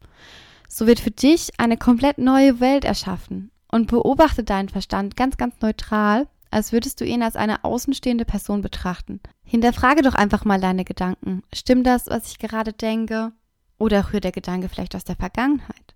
So 0.68 0.86
wird 0.86 1.00
für 1.00 1.10
dich 1.10 1.50
eine 1.58 1.76
komplett 1.76 2.18
neue 2.18 2.60
Welt 2.60 2.84
erschaffen. 2.84 3.50
Und 3.70 3.88
beobachte 3.88 4.44
deinen 4.44 4.70
Verstand 4.70 5.14
ganz, 5.16 5.36
ganz 5.36 5.60
neutral, 5.60 6.26
als 6.50 6.72
würdest 6.72 7.00
du 7.00 7.04
ihn 7.04 7.22
als 7.22 7.36
eine 7.36 7.64
außenstehende 7.64 8.24
Person 8.24 8.62
betrachten. 8.62 9.20
Hinterfrage 9.44 10.00
doch 10.00 10.14
einfach 10.14 10.46
mal 10.46 10.60
deine 10.60 10.84
Gedanken. 10.84 11.42
Stimmt 11.52 11.86
das, 11.86 12.06
was 12.06 12.28
ich 12.28 12.38
gerade 12.38 12.72
denke? 12.72 13.32
Oder 13.78 14.12
rührt 14.12 14.24
der 14.24 14.32
Gedanke 14.32 14.68
vielleicht 14.68 14.96
aus 14.96 15.04
der 15.04 15.16
Vergangenheit? 15.16 15.94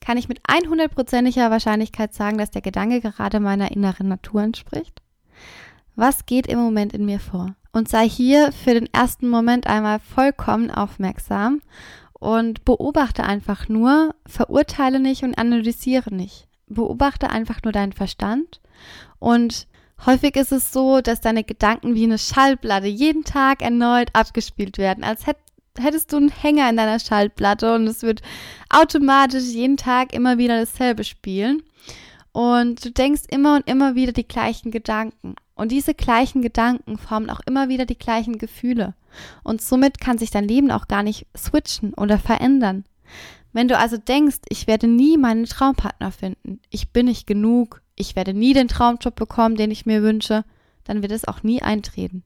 Kann 0.00 0.18
ich 0.18 0.28
mit 0.28 0.40
100%iger 0.42 1.50
Wahrscheinlichkeit 1.50 2.12
sagen, 2.12 2.38
dass 2.38 2.50
der 2.50 2.62
Gedanke 2.62 3.00
gerade 3.00 3.40
meiner 3.40 3.70
inneren 3.70 4.08
Natur 4.08 4.42
entspricht? 4.42 5.00
Was 5.96 6.26
geht 6.26 6.46
im 6.46 6.58
Moment 6.58 6.92
in 6.92 7.04
mir 7.04 7.20
vor? 7.20 7.54
Und 7.72 7.88
sei 7.88 8.08
hier 8.08 8.52
für 8.52 8.74
den 8.74 8.92
ersten 8.92 9.28
Moment 9.28 9.66
einmal 9.66 9.98
vollkommen 10.00 10.70
aufmerksam 10.70 11.60
und 12.12 12.64
beobachte 12.64 13.24
einfach 13.24 13.68
nur, 13.68 14.14
verurteile 14.26 15.00
nicht 15.00 15.22
und 15.22 15.36
analysiere 15.38 16.14
nicht. 16.14 16.48
Beobachte 16.66 17.30
einfach 17.30 17.62
nur 17.62 17.72
deinen 17.72 17.92
Verstand 17.92 18.60
und 19.18 19.66
häufig 20.06 20.36
ist 20.36 20.52
es 20.52 20.72
so, 20.72 21.00
dass 21.00 21.20
deine 21.20 21.44
Gedanken 21.44 21.94
wie 21.94 22.04
eine 22.04 22.18
Schallplatte 22.18 22.86
jeden 22.86 23.24
Tag 23.24 23.62
erneut 23.62 24.08
abgespielt 24.14 24.78
werden, 24.78 25.04
als 25.04 25.24
hättest 25.78 26.12
du 26.12 26.16
einen 26.16 26.30
Hänger 26.30 26.70
in 26.70 26.76
deiner 26.76 26.98
Schallplatte 26.98 27.74
und 27.74 27.86
es 27.86 28.02
wird 28.02 28.22
automatisch 28.70 29.44
jeden 29.44 29.76
Tag 29.76 30.12
immer 30.12 30.38
wieder 30.38 30.58
dasselbe 30.58 31.04
spielen. 31.04 31.62
Und 32.32 32.84
du 32.84 32.90
denkst 32.90 33.22
immer 33.30 33.56
und 33.56 33.68
immer 33.68 33.94
wieder 33.94 34.12
die 34.12 34.26
gleichen 34.26 34.72
Gedanken. 34.72 35.36
Und 35.54 35.70
diese 35.70 35.94
gleichen 35.94 36.42
Gedanken 36.42 36.98
formen 36.98 37.30
auch 37.30 37.40
immer 37.46 37.68
wieder 37.68 37.86
die 37.86 37.98
gleichen 37.98 38.38
Gefühle. 38.38 38.94
Und 39.44 39.62
somit 39.62 40.00
kann 40.00 40.18
sich 40.18 40.30
dein 40.30 40.48
Leben 40.48 40.70
auch 40.70 40.88
gar 40.88 41.02
nicht 41.02 41.26
switchen 41.36 41.94
oder 41.94 42.18
verändern. 42.18 42.84
Wenn 43.52 43.68
du 43.68 43.78
also 43.78 43.96
denkst, 43.96 44.38
ich 44.48 44.66
werde 44.66 44.88
nie 44.88 45.16
meinen 45.16 45.44
Traumpartner 45.44 46.10
finden, 46.10 46.60
ich 46.70 46.90
bin 46.90 47.06
nicht 47.06 47.26
genug, 47.26 47.82
ich 47.94 48.16
werde 48.16 48.34
nie 48.34 48.52
den 48.52 48.66
Traumjob 48.66 49.14
bekommen, 49.14 49.54
den 49.54 49.70
ich 49.70 49.86
mir 49.86 50.02
wünsche, 50.02 50.44
dann 50.82 51.02
wird 51.02 51.12
es 51.12 51.26
auch 51.26 51.44
nie 51.44 51.62
eintreten. 51.62 52.24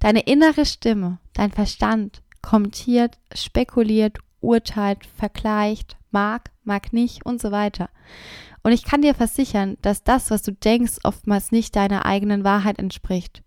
Deine 0.00 0.20
innere 0.20 0.64
Stimme, 0.64 1.18
dein 1.34 1.50
Verstand 1.50 2.22
kommentiert, 2.40 3.18
spekuliert, 3.34 4.18
urteilt, 4.40 5.06
vergleicht, 5.16 5.96
mag, 6.10 6.50
mag 6.64 6.92
nicht 6.92 7.24
und 7.24 7.40
so 7.40 7.52
weiter. 7.52 7.90
Und 8.62 8.72
ich 8.72 8.84
kann 8.84 9.02
dir 9.02 9.14
versichern, 9.14 9.76
dass 9.82 10.04
das, 10.04 10.30
was 10.30 10.42
du 10.42 10.52
denkst, 10.52 10.98
oftmals 11.02 11.50
nicht 11.50 11.74
deiner 11.74 12.06
eigenen 12.06 12.44
Wahrheit 12.44 12.78
entspricht. 12.78 13.42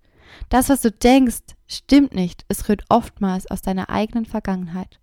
Das, 0.49 0.69
was 0.69 0.81
du 0.81 0.91
denkst, 0.91 1.55
stimmt 1.67 2.13
nicht. 2.13 2.45
Es 2.49 2.67
rührt 2.67 2.83
oftmals 2.89 3.49
aus 3.49 3.61
deiner 3.61 3.89
eigenen 3.89 4.25
Vergangenheit. 4.25 4.99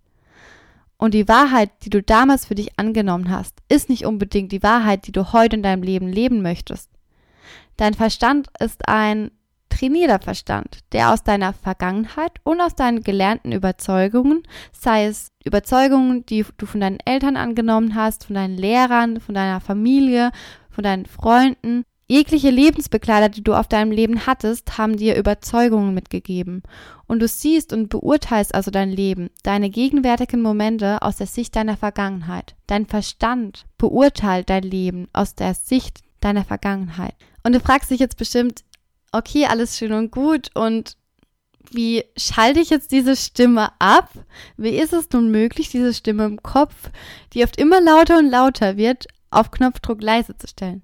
Und 0.98 1.14
die 1.14 1.26
Wahrheit, 1.26 1.70
die 1.82 1.90
du 1.90 2.02
damals 2.02 2.44
für 2.44 2.54
dich 2.54 2.78
angenommen 2.78 3.30
hast, 3.30 3.58
ist 3.68 3.88
nicht 3.88 4.06
unbedingt 4.06 4.52
die 4.52 4.62
Wahrheit, 4.62 5.06
die 5.06 5.12
du 5.12 5.32
heute 5.32 5.56
in 5.56 5.62
deinem 5.62 5.82
Leben 5.82 6.08
leben 6.08 6.42
möchtest. 6.42 6.90
Dein 7.76 7.94
Verstand 7.94 8.48
ist 8.60 8.88
ein 8.88 9.32
trainierter 9.72 10.18
Verstand, 10.18 10.80
der 10.92 11.12
aus 11.12 11.22
deiner 11.22 11.52
Vergangenheit 11.52 12.32
und 12.44 12.60
aus 12.60 12.74
deinen 12.74 13.02
gelernten 13.02 13.52
Überzeugungen, 13.52 14.42
sei 14.72 15.06
es 15.06 15.28
Überzeugungen, 15.44 16.26
die 16.26 16.44
du 16.58 16.66
von 16.66 16.80
deinen 16.80 17.00
Eltern 17.04 17.36
angenommen 17.36 17.94
hast, 17.94 18.26
von 18.26 18.34
deinen 18.34 18.56
Lehrern, 18.56 19.20
von 19.20 19.34
deiner 19.34 19.60
Familie, 19.60 20.30
von 20.70 20.84
deinen 20.84 21.06
Freunden, 21.06 21.84
jegliche 22.08 22.50
Lebensbegleiter, 22.50 23.30
die 23.30 23.42
du 23.42 23.54
auf 23.54 23.68
deinem 23.68 23.90
Leben 23.90 24.26
hattest, 24.26 24.76
haben 24.76 24.96
dir 24.96 25.16
Überzeugungen 25.16 25.94
mitgegeben. 25.94 26.62
Und 27.06 27.20
du 27.20 27.28
siehst 27.28 27.72
und 27.72 27.88
beurteilst 27.88 28.54
also 28.54 28.70
dein 28.70 28.90
Leben, 28.90 29.30
deine 29.42 29.70
gegenwärtigen 29.70 30.42
Momente 30.42 31.00
aus 31.00 31.16
der 31.16 31.26
Sicht 31.26 31.56
deiner 31.56 31.76
Vergangenheit. 31.76 32.54
Dein 32.66 32.86
Verstand 32.86 33.64
beurteilt 33.78 34.50
dein 34.50 34.62
Leben 34.62 35.08
aus 35.12 35.34
der 35.34 35.54
Sicht 35.54 36.00
deiner 36.20 36.44
Vergangenheit. 36.44 37.14
Und 37.44 37.54
du 37.54 37.60
fragst 37.60 37.90
dich 37.90 38.00
jetzt 38.00 38.16
bestimmt, 38.18 38.62
okay, 39.12 39.46
alles 39.46 39.78
schön 39.78 39.92
und 39.92 40.10
gut 40.10 40.50
und 40.54 40.96
wie 41.70 42.04
schalte 42.16 42.60
ich 42.60 42.70
jetzt 42.70 42.92
diese 42.92 43.16
Stimme 43.16 43.70
ab? 43.78 44.10
Wie 44.56 44.76
ist 44.76 44.92
es 44.92 45.08
nun 45.12 45.30
möglich, 45.30 45.70
diese 45.70 45.94
Stimme 45.94 46.24
im 46.24 46.42
Kopf, 46.42 46.90
die 47.32 47.44
oft 47.44 47.56
immer 47.56 47.80
lauter 47.80 48.18
und 48.18 48.28
lauter 48.28 48.76
wird, 48.76 49.06
auf 49.30 49.50
Knopfdruck 49.50 50.02
leise 50.02 50.36
zu 50.36 50.48
stellen? 50.48 50.82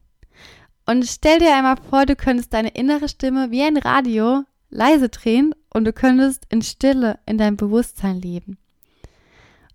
Und 0.86 1.04
stell 1.04 1.38
dir 1.38 1.54
einmal 1.54 1.76
vor, 1.90 2.06
du 2.06 2.16
könntest 2.16 2.54
deine 2.54 2.70
innere 2.70 3.08
Stimme 3.08 3.50
wie 3.50 3.62
ein 3.62 3.76
Radio 3.76 4.44
leise 4.70 5.08
drehen 5.08 5.54
und 5.72 5.84
du 5.84 5.92
könntest 5.92 6.46
in 6.48 6.62
Stille 6.62 7.18
in 7.26 7.36
deinem 7.36 7.56
Bewusstsein 7.56 8.20
leben. 8.20 8.58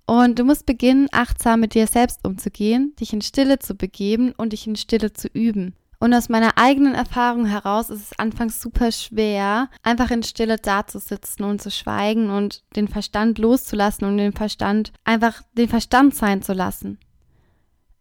Und 0.06 0.40
du 0.40 0.44
musst 0.44 0.66
beginnen, 0.66 1.08
achtsam 1.12 1.62
mit 1.62 1.76
dir 1.76 1.88
selbst 1.88 2.26
umzugehen, 2.26 2.96
dich 3.00 3.14
in 3.14 3.22
Stille 3.22 3.60
zu 3.60 3.76
begeben 3.76 4.34
und 4.36 4.54
dich 4.54 4.68
in 4.68 4.76
Stille 4.76 5.14
zu 5.14 5.28
üben. 5.28 5.76
Und 6.04 6.14
aus 6.14 6.28
meiner 6.28 6.58
eigenen 6.58 6.96
Erfahrung 6.96 7.46
heraus 7.46 7.90
ist 7.90 8.02
es 8.02 8.20
anfangs 8.20 8.60
super 8.60 8.92
schwer, 8.92 9.70
einfach 9.84 10.12
in 10.12 10.22
Stille 10.22 10.58
dazusitzen 10.58 11.46
und 11.46 11.62
zu 11.62 11.72
schweigen 11.72 12.30
und 12.30 12.62
den 12.76 12.90
Verstand 12.90 13.38
loszulassen 13.38 14.06
und 14.06 14.18
den 14.18 14.34
Verstand 14.34 14.92
einfach 15.06 15.44
den 15.54 15.70
Verstand 15.70 16.14
sein 16.14 16.42
zu 16.42 16.52
lassen. 16.52 17.00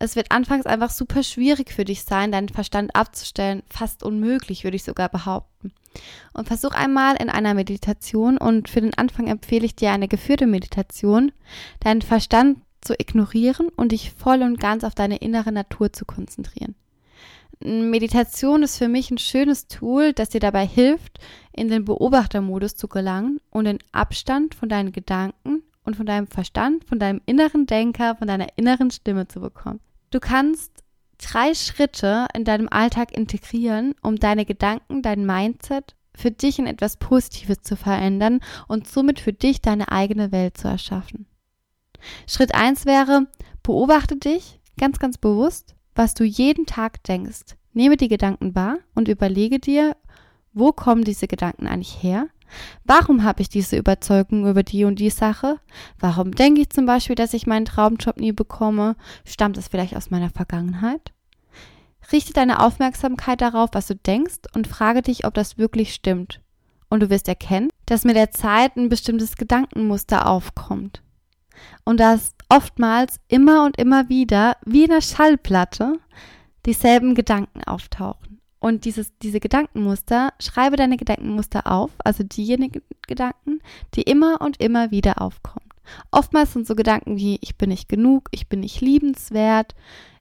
Es 0.00 0.16
wird 0.16 0.32
anfangs 0.32 0.66
einfach 0.66 0.90
super 0.90 1.22
schwierig 1.22 1.70
für 1.70 1.84
dich 1.84 2.02
sein, 2.02 2.32
deinen 2.32 2.48
Verstand 2.48 2.92
abzustellen, 2.96 3.62
fast 3.70 4.02
unmöglich, 4.02 4.64
würde 4.64 4.74
ich 4.74 4.82
sogar 4.82 5.08
behaupten. 5.08 5.72
Und 6.32 6.48
versuch 6.48 6.72
einmal 6.72 7.14
in 7.22 7.30
einer 7.30 7.54
Meditation 7.54 8.36
und 8.36 8.68
für 8.68 8.80
den 8.80 8.94
Anfang 8.94 9.28
empfehle 9.28 9.64
ich 9.64 9.76
dir 9.76 9.92
eine 9.92 10.08
geführte 10.08 10.48
Meditation, 10.48 11.30
deinen 11.78 12.02
Verstand 12.02 12.62
zu 12.80 12.94
ignorieren 12.94 13.68
und 13.76 13.92
dich 13.92 14.10
voll 14.10 14.42
und 14.42 14.58
ganz 14.58 14.82
auf 14.82 14.96
deine 14.96 15.18
innere 15.18 15.52
Natur 15.52 15.92
zu 15.92 16.04
konzentrieren. 16.04 16.74
Meditation 17.64 18.62
ist 18.62 18.78
für 18.78 18.88
mich 18.88 19.10
ein 19.10 19.18
schönes 19.18 19.66
Tool, 19.66 20.12
das 20.12 20.30
dir 20.30 20.40
dabei 20.40 20.66
hilft, 20.66 21.18
in 21.52 21.68
den 21.68 21.84
Beobachtermodus 21.84 22.74
zu 22.76 22.88
gelangen 22.88 23.40
und 23.50 23.64
den 23.64 23.78
Abstand 23.92 24.54
von 24.54 24.68
deinen 24.68 24.92
Gedanken 24.92 25.62
und 25.84 25.96
von 25.96 26.06
deinem 26.06 26.26
Verstand, 26.26 26.84
von 26.84 26.98
deinem 26.98 27.20
inneren 27.26 27.66
Denker, 27.66 28.16
von 28.16 28.28
deiner 28.28 28.46
inneren 28.56 28.90
Stimme 28.90 29.28
zu 29.28 29.40
bekommen. 29.40 29.80
Du 30.10 30.20
kannst 30.20 30.82
drei 31.18 31.54
Schritte 31.54 32.26
in 32.34 32.44
deinem 32.44 32.68
Alltag 32.70 33.16
integrieren, 33.16 33.94
um 34.02 34.16
deine 34.16 34.44
Gedanken, 34.44 35.02
dein 35.02 35.24
Mindset 35.24 35.94
für 36.14 36.30
dich 36.30 36.58
in 36.58 36.66
etwas 36.66 36.96
Positives 36.96 37.62
zu 37.62 37.76
verändern 37.76 38.40
und 38.68 38.86
somit 38.86 39.20
für 39.20 39.32
dich 39.32 39.62
deine 39.62 39.90
eigene 39.90 40.32
Welt 40.32 40.58
zu 40.58 40.68
erschaffen. 40.68 41.26
Schritt 42.26 42.54
eins 42.54 42.84
wäre, 42.84 43.26
beobachte 43.62 44.16
dich 44.16 44.60
ganz, 44.78 44.98
ganz 44.98 45.18
bewusst, 45.18 45.74
was 45.94 46.14
du 46.14 46.24
jeden 46.24 46.66
Tag 46.66 47.02
denkst. 47.04 47.56
Nehme 47.72 47.96
die 47.96 48.08
Gedanken 48.08 48.54
wahr 48.54 48.78
und 48.94 49.08
überlege 49.08 49.58
dir, 49.58 49.96
wo 50.52 50.72
kommen 50.72 51.04
diese 51.04 51.26
Gedanken 51.26 51.66
eigentlich 51.66 52.02
her? 52.02 52.28
Warum 52.84 53.22
habe 53.22 53.40
ich 53.40 53.48
diese 53.48 53.76
Überzeugung 53.76 54.46
über 54.46 54.62
die 54.62 54.84
und 54.84 54.98
die 54.98 55.10
Sache? 55.10 55.58
Warum 55.98 56.32
denke 56.32 56.60
ich 56.60 56.70
zum 56.70 56.84
Beispiel, 56.84 57.16
dass 57.16 57.32
ich 57.32 57.46
meinen 57.46 57.64
Traumjob 57.64 58.18
nie 58.18 58.32
bekomme? 58.32 58.96
Stammt 59.24 59.56
es 59.56 59.68
vielleicht 59.68 59.96
aus 59.96 60.10
meiner 60.10 60.30
Vergangenheit? 60.30 61.12
Richte 62.10 62.34
deine 62.34 62.60
Aufmerksamkeit 62.60 63.40
darauf, 63.40 63.70
was 63.72 63.86
du 63.86 63.94
denkst 63.94 64.40
und 64.54 64.66
frage 64.66 65.02
dich, 65.02 65.24
ob 65.24 65.34
das 65.34 65.56
wirklich 65.56 65.94
stimmt. 65.94 66.40
Und 66.90 67.00
du 67.00 67.08
wirst 67.08 67.28
erkennen, 67.28 67.70
dass 67.86 68.04
mit 68.04 68.16
der 68.16 68.32
Zeit 68.32 68.76
ein 68.76 68.90
bestimmtes 68.90 69.36
Gedankenmuster 69.36 70.26
aufkommt. 70.26 71.02
Und 71.84 72.00
dass 72.00 72.34
oftmals 72.48 73.16
immer 73.28 73.64
und 73.64 73.78
immer 73.78 74.08
wieder, 74.08 74.56
wie 74.64 74.84
in 74.84 74.90
der 74.90 75.00
Schallplatte, 75.00 75.94
dieselben 76.66 77.14
Gedanken 77.14 77.64
auftauchen. 77.64 78.40
Und 78.58 78.84
dieses, 78.84 79.16
diese 79.18 79.40
Gedankenmuster, 79.40 80.32
schreibe 80.38 80.76
deine 80.76 80.96
Gedankenmuster 80.96 81.66
auf, 81.66 81.90
also 82.04 82.22
diejenigen 82.22 82.82
Gedanken, 83.08 83.60
die 83.94 84.02
immer 84.02 84.40
und 84.40 84.60
immer 84.60 84.92
wieder 84.92 85.20
aufkommen. 85.20 85.68
Oftmals 86.12 86.52
sind 86.52 86.66
so 86.66 86.76
Gedanken 86.76 87.16
wie, 87.16 87.38
ich 87.40 87.56
bin 87.56 87.70
nicht 87.70 87.88
genug, 87.88 88.28
ich 88.30 88.48
bin 88.48 88.60
nicht 88.60 88.80
liebenswert, 88.80 89.74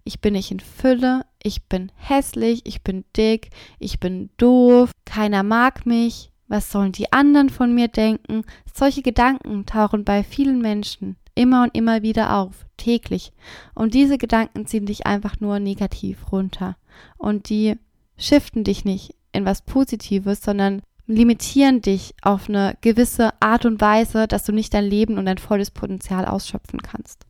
ich 0.03 0.21
bin 0.21 0.33
nicht 0.33 0.49
in 0.49 0.59
Fülle, 0.59 1.25
ich 1.43 1.63
bin 1.65 1.91
hässlich, 1.95 2.61
ich 2.65 2.81
bin 2.81 3.05
dick, 3.15 3.51
ich 3.77 3.99
bin 3.99 4.31
doof, 4.37 4.91
keiner 5.05 5.43
mag 5.43 5.85
mich, 5.85 6.31
was 6.47 6.71
sollen 6.71 6.91
die 6.91 7.13
anderen 7.13 7.49
von 7.49 7.73
mir 7.73 7.87
denken? 7.87 8.43
Solche 8.73 9.03
Gedanken 9.03 9.65
tauchen 9.65 10.03
bei 10.03 10.23
vielen 10.23 10.61
Menschen 10.61 11.15
immer 11.35 11.63
und 11.63 11.75
immer 11.75 12.01
wieder 12.01 12.37
auf, 12.37 12.65
täglich. 12.77 13.31
Und 13.73 13.93
diese 13.93 14.17
Gedanken 14.17 14.65
ziehen 14.65 14.85
dich 14.85 15.05
einfach 15.05 15.39
nur 15.39 15.59
negativ 15.59 16.31
runter. 16.31 16.77
Und 17.17 17.49
die 17.49 17.77
shiften 18.17 18.63
dich 18.63 18.85
nicht 18.85 19.15
in 19.31 19.45
was 19.45 19.61
Positives, 19.61 20.41
sondern 20.41 20.81
limitieren 21.07 21.81
dich 21.81 22.13
auf 22.21 22.49
eine 22.49 22.77
gewisse 22.81 23.33
Art 23.41 23.65
und 23.65 23.81
Weise, 23.81 24.27
dass 24.27 24.43
du 24.43 24.51
nicht 24.51 24.73
dein 24.73 24.85
Leben 24.85 25.17
und 25.17 25.25
dein 25.25 25.37
volles 25.37 25.71
Potenzial 25.71 26.25
ausschöpfen 26.25 26.81
kannst. 26.81 27.25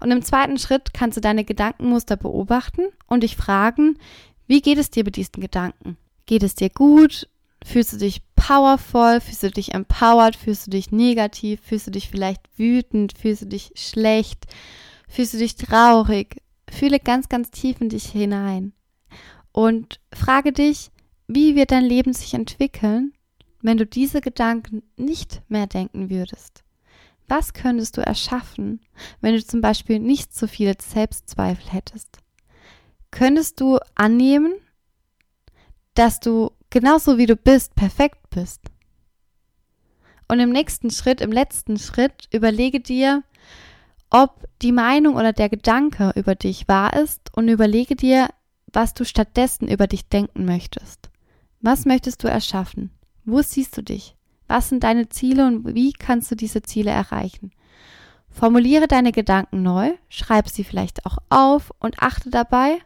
Und 0.00 0.10
im 0.10 0.22
zweiten 0.22 0.58
Schritt 0.58 0.92
kannst 0.92 1.16
du 1.16 1.20
deine 1.20 1.44
Gedankenmuster 1.44 2.16
beobachten 2.16 2.82
und 3.06 3.22
dich 3.22 3.36
fragen, 3.36 3.98
wie 4.46 4.60
geht 4.60 4.78
es 4.78 4.90
dir 4.90 5.04
mit 5.04 5.16
diesen 5.16 5.40
Gedanken? 5.40 5.96
Geht 6.26 6.42
es 6.42 6.54
dir 6.54 6.70
gut? 6.70 7.28
Fühlst 7.64 7.94
du 7.94 7.96
dich 7.96 8.22
powerful? 8.36 9.20
Fühlst 9.20 9.42
du 9.42 9.50
dich 9.50 9.74
empowered? 9.74 10.36
Fühlst 10.36 10.66
du 10.66 10.70
dich 10.70 10.92
negativ? 10.92 11.60
Fühlst 11.62 11.86
du 11.86 11.90
dich 11.90 12.08
vielleicht 12.10 12.42
wütend? 12.56 13.16
Fühlst 13.18 13.42
du 13.42 13.46
dich 13.46 13.72
schlecht? 13.74 14.44
Fühlst 15.08 15.34
du 15.34 15.38
dich 15.38 15.56
traurig? 15.56 16.40
Fühle 16.70 17.00
ganz, 17.00 17.28
ganz 17.28 17.50
tief 17.50 17.80
in 17.80 17.88
dich 17.88 18.06
hinein 18.06 18.72
und 19.52 20.00
frage 20.12 20.52
dich, 20.52 20.90
wie 21.26 21.54
wird 21.54 21.70
dein 21.70 21.84
Leben 21.84 22.12
sich 22.12 22.34
entwickeln, 22.34 23.12
wenn 23.62 23.78
du 23.78 23.86
diese 23.86 24.20
Gedanken 24.20 24.82
nicht 24.96 25.42
mehr 25.48 25.66
denken 25.66 26.10
würdest? 26.10 26.64
Was 27.28 27.54
könntest 27.54 27.96
du 27.96 28.02
erschaffen, 28.02 28.80
wenn 29.20 29.34
du 29.34 29.42
zum 29.42 29.62
Beispiel 29.62 29.98
nicht 29.98 30.34
so 30.34 30.46
viele 30.46 30.74
Selbstzweifel 30.78 31.72
hättest? 31.72 32.18
Könntest 33.10 33.60
du 33.60 33.78
annehmen, 33.94 34.54
dass 35.94 36.20
du 36.20 36.50
genauso 36.74 37.18
wie 37.18 37.26
du 37.26 37.36
bist, 37.36 37.76
perfekt 37.76 38.18
bist. 38.30 38.60
Und 40.26 40.40
im 40.40 40.50
nächsten 40.50 40.90
Schritt, 40.90 41.20
im 41.20 41.30
letzten 41.30 41.78
Schritt, 41.78 42.28
überlege 42.32 42.80
dir, 42.80 43.22
ob 44.10 44.48
die 44.60 44.72
Meinung 44.72 45.14
oder 45.14 45.32
der 45.32 45.48
Gedanke 45.48 46.10
über 46.16 46.34
dich 46.34 46.66
wahr 46.66 46.94
ist 46.94 47.30
und 47.32 47.48
überlege 47.48 47.94
dir, 47.94 48.28
was 48.72 48.92
du 48.92 49.04
stattdessen 49.04 49.68
über 49.68 49.86
dich 49.86 50.08
denken 50.08 50.44
möchtest. 50.44 51.10
Was 51.60 51.84
möchtest 51.84 52.24
du 52.24 52.28
erschaffen? 52.28 52.90
Wo 53.24 53.40
siehst 53.40 53.76
du 53.76 53.82
dich? 53.82 54.16
Was 54.48 54.68
sind 54.68 54.82
deine 54.82 55.08
Ziele 55.08 55.46
und 55.46 55.76
wie 55.76 55.92
kannst 55.92 56.30
du 56.32 56.34
diese 56.34 56.62
Ziele 56.62 56.90
erreichen? 56.90 57.52
Formuliere 58.30 58.88
deine 58.88 59.12
Gedanken 59.12 59.62
neu, 59.62 59.92
schreib 60.08 60.48
sie 60.48 60.64
vielleicht 60.64 61.06
auch 61.06 61.18
auf 61.28 61.72
und 61.78 62.00
achte 62.00 62.30
dabei 62.30 62.78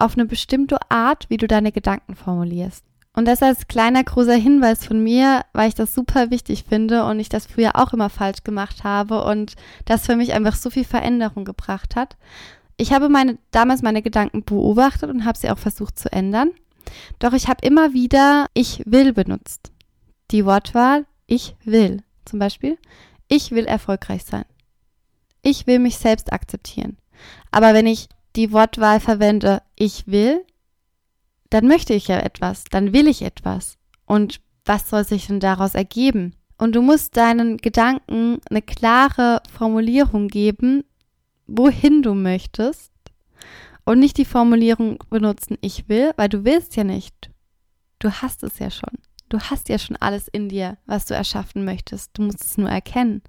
auf 0.00 0.14
eine 0.14 0.26
bestimmte 0.26 0.78
Art, 0.90 1.30
wie 1.30 1.36
du 1.36 1.46
deine 1.46 1.70
Gedanken 1.70 2.16
formulierst. 2.16 2.85
Und 3.16 3.24
das 3.24 3.42
als 3.42 3.66
kleiner 3.66 4.04
großer 4.04 4.34
Hinweis 4.34 4.84
von 4.84 5.02
mir, 5.02 5.46
weil 5.54 5.68
ich 5.68 5.74
das 5.74 5.94
super 5.94 6.30
wichtig 6.30 6.64
finde 6.68 7.04
und 7.06 7.18
ich 7.18 7.30
das 7.30 7.46
früher 7.46 7.74
auch 7.74 7.94
immer 7.94 8.10
falsch 8.10 8.44
gemacht 8.44 8.84
habe 8.84 9.24
und 9.24 9.54
das 9.86 10.04
für 10.04 10.16
mich 10.16 10.34
einfach 10.34 10.54
so 10.54 10.68
viel 10.68 10.84
Veränderung 10.84 11.46
gebracht 11.46 11.96
hat. 11.96 12.18
Ich 12.76 12.92
habe 12.92 13.08
meine, 13.08 13.38
damals 13.52 13.80
meine 13.80 14.02
Gedanken 14.02 14.44
beobachtet 14.44 15.08
und 15.08 15.24
habe 15.24 15.38
sie 15.38 15.50
auch 15.50 15.56
versucht 15.56 15.98
zu 15.98 16.12
ändern. 16.12 16.50
Doch 17.18 17.32
ich 17.32 17.48
habe 17.48 17.66
immer 17.66 17.94
wieder 17.94 18.48
ich 18.52 18.82
will 18.84 19.14
benutzt. 19.14 19.72
Die 20.30 20.44
Wortwahl 20.44 21.06
ich 21.26 21.56
will. 21.64 22.02
Zum 22.26 22.38
Beispiel, 22.38 22.76
ich 23.28 23.50
will 23.50 23.64
erfolgreich 23.64 24.24
sein. 24.24 24.44
Ich 25.40 25.66
will 25.66 25.78
mich 25.78 25.96
selbst 25.96 26.34
akzeptieren. 26.34 26.98
Aber 27.50 27.72
wenn 27.72 27.86
ich 27.86 28.08
die 28.34 28.52
Wortwahl 28.52 29.00
verwende, 29.00 29.62
ich 29.74 30.06
will, 30.06 30.44
dann 31.56 31.68
möchte 31.68 31.94
ich 31.94 32.08
ja 32.08 32.18
etwas, 32.18 32.64
dann 32.64 32.92
will 32.92 33.08
ich 33.08 33.22
etwas. 33.22 33.78
Und 34.04 34.42
was 34.66 34.90
soll 34.90 35.04
sich 35.04 35.26
denn 35.26 35.40
daraus 35.40 35.74
ergeben? 35.74 36.36
Und 36.58 36.76
du 36.76 36.82
musst 36.82 37.16
deinen 37.16 37.56
Gedanken 37.56 38.40
eine 38.50 38.60
klare 38.60 39.40
Formulierung 39.50 40.28
geben, 40.28 40.84
wohin 41.46 42.02
du 42.02 42.12
möchtest. 42.12 42.92
Und 43.86 44.00
nicht 44.00 44.18
die 44.18 44.26
Formulierung 44.26 45.02
benutzen, 45.08 45.56
ich 45.62 45.88
will, 45.88 46.12
weil 46.16 46.28
du 46.28 46.44
willst 46.44 46.76
ja 46.76 46.84
nicht. 46.84 47.30
Du 48.00 48.10
hast 48.10 48.42
es 48.42 48.58
ja 48.58 48.70
schon. 48.70 48.98
Du 49.30 49.40
hast 49.40 49.70
ja 49.70 49.78
schon 49.78 49.96
alles 49.96 50.28
in 50.28 50.50
dir, 50.50 50.76
was 50.84 51.06
du 51.06 51.14
erschaffen 51.14 51.64
möchtest. 51.64 52.10
Du 52.18 52.22
musst 52.22 52.44
es 52.44 52.58
nur 52.58 52.68
erkennen. 52.68 53.22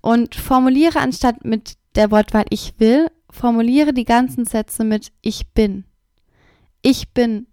Und 0.00 0.36
formuliere 0.36 1.00
anstatt 1.00 1.44
mit 1.44 1.76
der 1.96 2.12
Wortwahl 2.12 2.44
ich 2.50 2.74
will, 2.78 3.08
formuliere 3.30 3.92
die 3.92 4.04
ganzen 4.04 4.44
Sätze 4.44 4.84
mit 4.84 5.10
ich 5.22 5.48
bin. 5.54 5.86
Ich 6.82 7.10
bin 7.10 7.46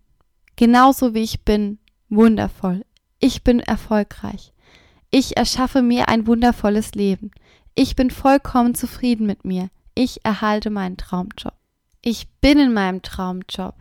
genauso 0.55 1.13
wie 1.13 1.21
ich 1.21 1.45
bin 1.45 1.77
wundervoll. 2.09 2.83
Ich 3.19 3.43
bin 3.43 3.59
erfolgreich. 3.59 4.53
Ich 5.11 5.37
erschaffe 5.37 5.81
mir 5.81 6.09
ein 6.09 6.25
wundervolles 6.25 6.95
Leben. 6.95 7.31
Ich 7.75 7.95
bin 7.95 8.09
vollkommen 8.09 8.73
zufrieden 8.73 9.27
mit 9.27 9.45
mir. 9.45 9.69
Ich 9.93 10.25
erhalte 10.25 10.71
meinen 10.71 10.97
Traumjob. 10.97 11.53
Ich 12.01 12.27
bin 12.41 12.59
in 12.59 12.73
meinem 12.73 13.01
Traumjob. 13.01 13.75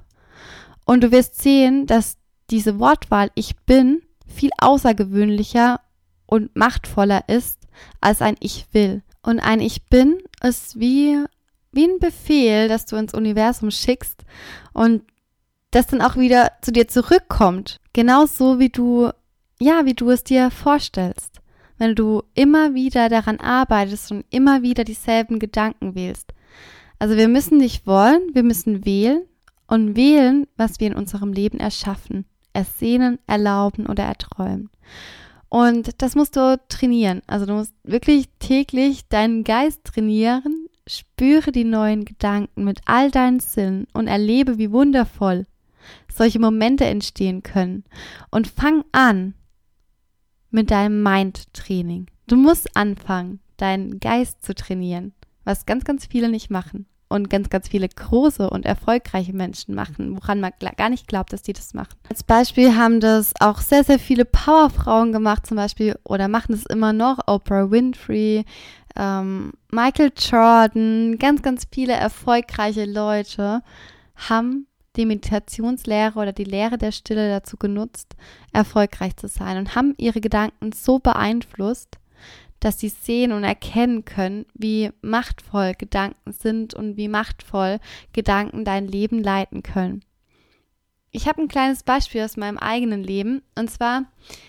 Und 0.85 1.03
du 1.03 1.13
wirst 1.13 1.41
sehen, 1.41 1.87
dass 1.87 2.19
diese 2.51 2.79
Wortwahl 2.79 3.31
ich 3.35 3.57
bin 3.57 4.03
viel 4.27 4.51
außergewöhnlicher 4.59 5.81
und 6.27 6.55
machtvoller 6.57 7.29
ist 7.29 7.59
als 8.01 8.21
ein 8.21 8.37
ich 8.41 8.67
will. 8.73 9.03
Und 9.23 9.41
ein 9.41 9.61
ich 9.61 9.87
bin 9.87 10.19
ist 10.43 10.79
wie, 10.79 11.25
wie 11.73 11.85
ein 11.85 11.99
Befehl, 11.99 12.69
das 12.69 12.87
du 12.87 12.97
ins 12.97 13.15
Universum 13.15 13.71
schickst 13.71 14.25
und 14.73 15.03
das 15.71 15.87
dann 15.87 16.01
auch 16.01 16.17
wieder 16.17 16.53
zu 16.63 16.73
dir 16.73 16.89
zurückkommt. 16.89 17.79
Genauso 17.93 18.59
wie 18.59 18.71
du, 18.71 19.11
ja, 19.61 19.85
wie 19.85 19.95
du 19.95 20.11
es 20.11 20.25
dir 20.25 20.51
vorstellst. 20.51 21.41
Wenn 21.77 21.95
du 21.95 22.23
immer 22.35 22.75
wieder 22.75 23.09
daran 23.09 23.39
arbeitest 23.39 24.11
und 24.11 24.25
immer 24.31 24.63
wieder 24.63 24.85
dieselben 24.85 25.39
Gedanken 25.39 25.95
wählst. 25.95 26.33
Also 26.99 27.17
wir 27.17 27.29
müssen 27.29 27.59
nicht 27.59 27.87
wollen, 27.87 28.21
wir 28.33 28.43
müssen 28.43 28.85
wählen 28.85 29.23
und 29.69 29.95
wählen, 29.95 30.47
was 30.57 30.81
wir 30.81 30.89
in 30.89 30.97
unserem 30.97 31.33
Leben 31.33 31.61
erschaffen, 31.61 32.25
ersehnen, 32.53 33.21
erlauben 33.29 33.87
oder 33.87 34.05
erträumen. 34.05 34.71
Und 35.49 36.03
das 36.03 36.17
musst 36.17 36.37
du 36.37 36.59
trainieren. 36.69 37.23
Also 37.27 37.47
du 37.47 37.53
musst 37.53 37.75
wirklich 37.85 38.29
täglich 38.41 39.09
deinen 39.09 39.45
Geist 39.45 39.85
trainieren, 39.85 40.67
spüre 40.89 41.53
die 41.53 41.65
neuen 41.65 42.05
Gedanken 42.05 42.65
mit 42.65 42.81
all 42.87 43.11
deinen 43.11 43.41
Sinnen 43.41 43.87
und 43.93 44.09
erlebe, 44.09 44.59
wie 44.59 44.73
wundervoll 44.73 45.47
solche 46.13 46.39
Momente 46.39 46.85
entstehen 46.85 47.43
können. 47.43 47.85
Und 48.31 48.47
fang 48.47 48.85
an 48.93 49.35
mit 50.51 50.71
deinem 50.71 51.03
Mind-Training. 51.03 52.07
Du 52.27 52.37
musst 52.37 52.77
anfangen, 52.77 53.41
deinen 53.57 54.01
Geist 54.01 54.45
zu 54.45 54.55
trainieren, 54.55 55.13
was 55.45 55.67
ganz, 55.67 55.85
ganz 55.85 56.07
viele 56.07 56.29
nicht 56.29 56.51
machen. 56.51 56.87
und 57.09 57.31
ganz, 57.31 57.49
ganz 57.49 57.69
viele 57.69 57.89
große 57.89 58.49
und 58.51 58.67
erfolgreiche 58.67 59.33
Menschen 59.33 59.75
machen, 59.75 60.15
woran 60.17 60.41
man 60.41 60.53
gar 60.77 60.91
nicht 60.91 61.09
glaubt, 61.09 61.33
dass 61.33 61.43
die 61.43 61.53
das 61.53 61.75
machen. 61.75 61.95
Als 62.09 62.23
Beispiel 62.23 62.77
haben 62.77 63.01
das 63.01 63.33
auch 63.41 63.61
sehr, 63.61 63.85
sehr 63.85 63.99
viele 63.99 64.25
Powerfrauen 64.25 65.13
gemacht, 65.13 65.47
zum 65.47 65.57
Beispiel, 65.57 65.99
oder 66.05 66.29
machen 66.29 66.55
es 66.55 66.67
immer 66.67 66.93
noch, 66.93 67.19
Oprah 67.27 67.71
Winfrey, 67.71 68.45
ähm, 68.97 69.53
Michael 69.71 70.13
Jordan, 70.17 71.17
ganz, 71.19 71.43
ganz 71.43 71.67
viele 71.73 71.95
erfolgreiche 71.95 72.85
Leute 72.85 73.63
haben 74.17 74.68
die 74.99 75.07
Meditationslehre 75.07 76.19
oder 76.19 76.33
die 76.33 76.45
Lehre 76.45 76.77
der 76.77 76.93
Stille 76.93 77.31
dazu 77.31 77.57
genutzt, 77.57 78.17
erfolgreich 78.53 79.17
zu 79.17 79.29
sein 79.29 79.57
und 79.57 79.75
haben 79.75 79.95
ihre 79.97 80.21
Gedanken 80.21 80.73
so 80.73 80.99
beeinflusst, 80.99 81.99
dass 82.61 82.81
sie 82.81 82.89
sehen 82.89 83.33
und 83.33 83.45
erkennen 83.45 84.05
können, 84.05 84.45
wie 84.55 84.91
machtvoll 85.01 85.75
Gedanken 85.79 86.33
sind 86.33 86.75
und 86.75 86.97
wie 86.97 87.09
machtvoll 87.09 87.79
Gedanken 88.13 88.65
dein 88.65 88.89
Leben 88.89 89.23
leiten 89.23 89.63
können. 89.63 90.03
Ich 91.11 91.27
habe 91.27 91.41
ein 91.41 91.49
kleines 91.49 91.83
Beispiel 91.83 92.23
aus 92.23 92.37
meinem 92.37 92.59
eigenen 92.59 93.03
Leben. 93.03 93.43
Und 93.55 93.71
zwar 93.71 94.05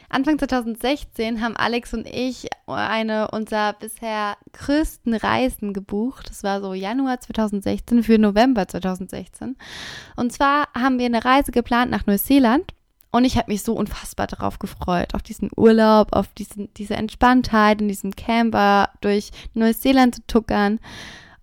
Anfang 0.09 0.37
2016 0.37 1.41
haben 1.41 1.55
Alex 1.55 1.93
und 1.93 2.05
ich 2.05 2.47
eine 2.67 3.31
unserer 3.31 3.73
bisher 3.73 4.35
größten 4.53 5.13
Reisen 5.13 5.73
gebucht. 5.73 6.29
Das 6.29 6.43
war 6.43 6.59
so 6.59 6.73
Januar 6.73 7.21
2016 7.21 8.03
für 8.03 8.17
November 8.17 8.67
2016. 8.67 9.55
Und 10.17 10.33
zwar 10.33 10.67
haben 10.73 10.99
wir 10.99 11.05
eine 11.05 11.23
Reise 11.23 11.51
geplant 11.51 11.91
nach 11.91 12.05
Neuseeland. 12.05 12.73
Und 13.11 13.23
ich 13.23 13.37
habe 13.37 13.51
mich 13.51 13.63
so 13.63 13.73
unfassbar 13.73 14.27
darauf 14.27 14.59
gefreut, 14.59 15.15
auf 15.15 15.23
diesen 15.23 15.49
Urlaub, 15.55 16.13
auf 16.13 16.27
diesen, 16.33 16.71
diese 16.75 16.95
Entspanntheit 16.95 17.81
in 17.81 17.87
diesem 17.87 18.15
Camper 18.15 18.89
durch 19.01 19.31
Neuseeland 19.53 20.15
zu 20.15 20.21
tuckern. 20.27 20.79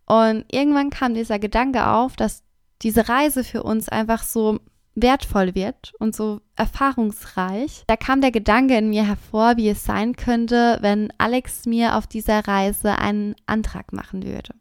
Und 0.04 0.44
irgendwann 0.52 0.90
kam 0.90 1.14
dieser 1.14 1.40
Gedanke 1.40 1.88
auf, 1.88 2.14
dass 2.14 2.44
diese 2.82 3.08
Reise 3.08 3.42
für 3.42 3.64
uns 3.64 3.88
einfach 3.88 4.22
so 4.22 4.60
wertvoll 4.96 5.54
wird 5.54 5.92
und 5.98 6.16
so 6.16 6.40
erfahrungsreich. 6.56 7.84
Da 7.86 7.96
kam 7.96 8.20
der 8.20 8.32
Gedanke 8.32 8.76
in 8.76 8.90
mir 8.90 9.06
hervor, 9.06 9.56
wie 9.56 9.68
es 9.68 9.84
sein 9.84 10.16
könnte, 10.16 10.78
wenn 10.80 11.12
Alex 11.18 11.66
mir 11.66 11.96
auf 11.96 12.06
dieser 12.06 12.48
Reise 12.48 12.98
einen 12.98 13.36
Antrag 13.46 13.92
machen 13.92 14.24
würde. 14.24 14.54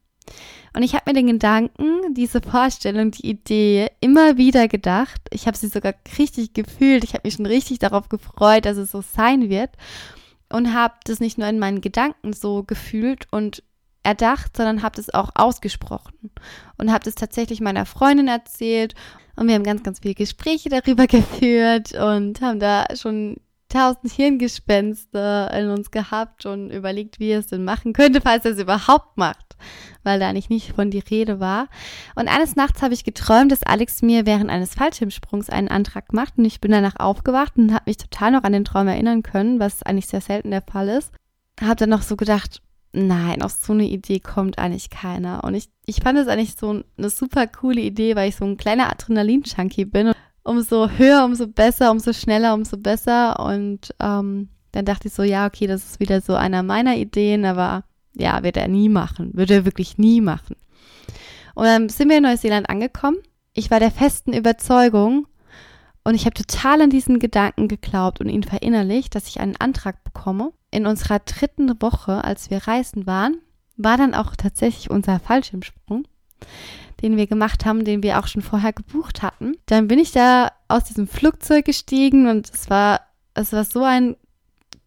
Und 0.76 0.84
ich 0.84 0.94
habe 0.94 1.04
mir 1.08 1.14
den 1.14 1.28
Gedanken, 1.28 2.14
diese 2.14 2.42
Vorstellung, 2.42 3.12
die 3.12 3.30
Idee 3.30 3.90
immer 4.02 4.38
wieder 4.38 4.68
gedacht. 4.68 5.22
Ich 5.32 5.48
habe 5.48 5.56
sie 5.56 5.68
sogar 5.68 5.94
richtig 6.18 6.54
gefühlt. 6.54 7.04
Ich 7.04 7.14
habe 7.14 7.22
mich 7.24 7.36
schon 7.36 7.46
richtig 7.46 7.80
darauf 7.80 8.10
gefreut, 8.10 8.66
dass 8.66 8.78
es 8.78 8.92
so 8.92 9.02
sein 9.02 9.50
wird. 9.50 9.70
Und 10.52 10.74
habe 10.74 10.96
das 11.06 11.20
nicht 11.20 11.38
nur 11.38 11.48
in 11.48 11.60
meinen 11.60 11.82
Gedanken 11.82 12.34
so 12.34 12.64
gefühlt 12.64 13.28
und 13.32 13.64
erdacht, 14.04 14.58
sondern 14.58 14.84
habe 14.84 14.98
das 14.98 15.14
auch 15.14 15.30
ausgesprochen. 15.34 16.32
Und 16.78 16.92
habe 16.92 17.06
das 17.06 17.16
tatsächlich 17.16 17.62
meiner 17.62 17.86
Freundin 17.86 18.28
erzählt. 18.28 18.96
Und 19.36 19.48
wir 19.48 19.56
haben 19.56 19.64
ganz, 19.64 19.84
ganz 19.84 20.00
viele 20.00 20.16
Gespräche 20.16 20.70
darüber 20.70 21.08
geführt 21.08 21.94
und 21.94 22.42
haben 22.42 22.60
da 22.60 22.86
schon 22.96 23.38
tausend 23.70 24.12
Hirngespenste 24.12 25.52
in 25.58 25.70
uns 25.70 25.92
gehabt 25.92 26.46
und 26.46 26.70
überlegt, 26.72 27.20
wie 27.20 27.30
er 27.30 27.40
es 27.40 27.48
denn 27.48 27.66
machen 27.66 27.94
könnte, 27.94 28.22
falls 28.22 28.46
er 28.46 28.52
es 28.52 28.60
überhaupt 28.60 29.18
macht, 29.18 29.58
weil 30.04 30.20
da 30.20 30.30
eigentlich 30.30 30.50
nicht 30.50 30.74
von 30.74 30.92
die 30.92 31.00
Rede 31.00 31.40
war. 31.40 31.68
Und 32.16 32.28
eines 32.28 32.56
Nachts 32.56 32.82
habe 32.82 32.94
ich 32.94 33.04
geträumt, 33.04 33.52
dass 33.52 33.64
Alex 33.64 34.02
mir 34.02 34.26
während 34.26 34.50
eines 34.50 34.76
Fallschirmsprungs 34.76 35.50
einen 35.50 35.68
Antrag 35.68 36.14
macht 36.14 36.38
und 36.38 36.46
ich 36.46 36.62
bin 36.62 36.72
danach 36.72 36.96
aufgewacht 36.98 37.58
und 37.58 37.74
habe 37.74 37.84
mich 37.88 37.98
total 37.98 38.32
noch 38.32 38.44
an 38.44 38.54
den 38.54 38.66
Traum 38.66 38.88
erinnern 38.88 39.24
können, 39.24 39.60
was 39.60 39.84
eigentlich 39.84 40.08
sehr 40.08 40.22
selten 40.22 40.52
der 40.52 40.62
Fall 40.62 40.88
ist. 40.90 41.12
Habe 41.60 41.76
dann 41.76 41.90
noch 41.90 42.02
so 42.02 42.16
gedacht, 42.16 42.62
nein, 42.96 43.42
auf 43.42 43.52
so 43.52 43.74
eine 43.74 43.88
Idee 43.88 44.20
kommt 44.20 44.58
eigentlich 44.58 44.90
keiner. 44.90 45.44
Und 45.44 45.54
ich, 45.54 45.70
ich 45.86 45.98
fand 46.02 46.18
es 46.18 46.28
eigentlich 46.28 46.56
so 46.56 46.84
eine 46.98 47.10
super 47.10 47.48
coole 47.48 47.82
Idee, 47.82 48.16
weil 48.16 48.30
ich 48.30 48.36
so 48.36 48.46
ein 48.46 48.58
kleiner 48.58 48.92
Adrenalin-Junkie 48.92 49.86
bin 49.86 50.14
umso 50.44 50.90
höher, 50.90 51.26
umso 51.26 51.48
besser, 51.48 51.92
umso 51.92 52.14
schneller, 52.14 52.54
umso 52.54 52.78
besser. 52.78 53.40
Und 53.40 53.94
ähm, 54.00 54.50
dann 54.72 54.86
dachte 54.86 55.08
ich 55.08 55.14
so, 55.14 55.24
ja, 55.24 55.48
okay, 55.48 55.68
das 55.68 55.84
ist 55.84 56.00
wieder 56.00 56.22
so 56.22 56.36
einer 56.36 56.64
meiner 56.64 56.96
Ideen, 56.96 57.46
aber 57.46 57.84
ja, 58.14 58.44
wird 58.44 58.56
er 58.56 58.68
nie 58.68 58.88
machen, 58.88 59.32
würde 59.34 59.56
er 59.56 59.66
wirklich 59.66 59.98
nie 59.98 60.22
machen. 60.22 60.56
Und 61.56 61.66
dann 61.66 61.90
sind 61.90 62.10
wir 62.10 62.18
in 62.18 62.24
Neuseeland 62.24 62.70
angekommen. 62.70 63.18
Ich 63.54 63.72
war 63.72 63.80
der 63.80 63.92
festen 63.92 64.34
Überzeugung 64.34 65.28
und 66.04 66.14
ich 66.16 66.26
habe 66.26 66.36
total 66.36 66.82
an 66.82 66.90
diesen 66.90 67.20
Gedanken 67.20 67.68
geglaubt 67.68 68.20
und 68.20 68.30
ihn 68.30 68.44
verinnerlicht, 68.44 69.16
dass 69.16 69.28
ich 69.28 69.40
einen 69.40 69.56
Antrag 69.56 70.04
bekomme. 70.04 70.52
In 70.76 70.88
unserer 70.88 71.20
dritten 71.20 71.82
Woche, 71.82 72.24
als 72.24 72.50
wir 72.50 72.68
reisen 72.68 73.08
waren, 73.08 73.38
war 73.78 73.98
dann 73.98 74.14
auch 74.14 74.36
tatsächlich 74.36 74.90
unser 74.90 75.20
Fallschirmsprung 75.20 76.08
den 77.02 77.18
wir 77.18 77.28
gemacht 77.28 77.66
haben, 77.66 77.86
den 77.86 78.04
wir 78.04 78.20
auch 78.20 78.28
schon 78.28 78.42
vorher 78.42 78.74
gebucht 78.74 79.22
hatten. 79.22 79.58
Dann 79.66 79.88
bin 79.88 80.00
ich 80.00 80.12
da 80.12 80.52
aus 80.68 80.86
diesem 80.86 81.08
Flugzeug 81.08 81.66
gestiegen 81.66 82.28
und 82.28 82.50
es 82.50 82.70
war, 82.70 83.02
es 83.34 83.54
war 83.54 83.66
so 83.66 83.84
ein 83.84 84.16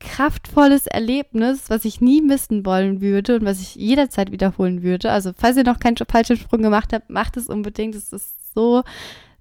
kraftvolles 0.00 0.86
Erlebnis, 0.86 1.64
was 1.68 1.84
ich 1.84 2.00
nie 2.00 2.22
missen 2.22 2.64
wollen 2.64 3.00
würde 3.00 3.36
und 3.36 3.44
was 3.44 3.60
ich 3.60 3.74
jederzeit 3.74 4.30
wiederholen 4.30 4.82
würde. 4.82 5.10
Also, 5.10 5.32
falls 5.36 5.56
ihr 5.56 5.64
noch 5.64 5.80
keinen 5.80 5.96
falschen 5.96 6.36
Sprung 6.36 6.62
gemacht 6.62 6.92
habt, 6.92 7.10
macht 7.10 7.36
es 7.36 7.48
unbedingt. 7.48 7.94
Es 7.94 8.12
ist 8.12 8.54
so, 8.54 8.84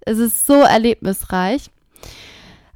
es 0.01 0.17
ist 0.17 0.47
so 0.47 0.55
erlebnisreich. 0.55 1.69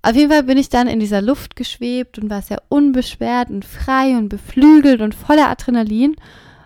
Auf 0.03 0.15
jeden 0.15 0.31
Fall 0.31 0.43
bin 0.43 0.57
ich 0.57 0.69
dann 0.69 0.87
in 0.87 0.99
dieser 0.99 1.21
Luft 1.21 1.55
geschwebt 1.55 2.17
und 2.17 2.29
war 2.29 2.41
sehr 2.41 2.63
unbeschwert 2.69 3.49
und 3.49 3.65
frei 3.65 4.17
und 4.17 4.29
beflügelt 4.29 5.01
und 5.01 5.13
voller 5.13 5.49
Adrenalin. 5.49 6.15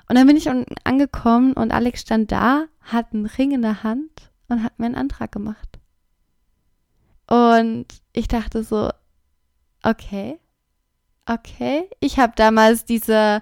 Und 0.07 0.17
dann 0.17 0.27
bin 0.27 0.37
ich 0.37 0.49
angekommen 0.83 1.53
und 1.53 1.71
Alex 1.71 2.01
stand 2.01 2.31
da, 2.31 2.65
hat 2.81 3.13
einen 3.13 3.25
Ring 3.25 3.51
in 3.51 3.61
der 3.61 3.83
Hand 3.83 4.31
und 4.47 4.63
hat 4.63 4.79
mir 4.79 4.85
einen 4.85 4.95
Antrag 4.95 5.31
gemacht. 5.31 5.79
Und 7.27 7.87
ich 8.13 8.27
dachte 8.27 8.63
so, 8.63 8.89
okay, 9.83 10.39
okay. 11.25 11.89
Ich 11.99 12.19
habe 12.19 12.33
damals 12.35 12.85
diese, 12.85 13.41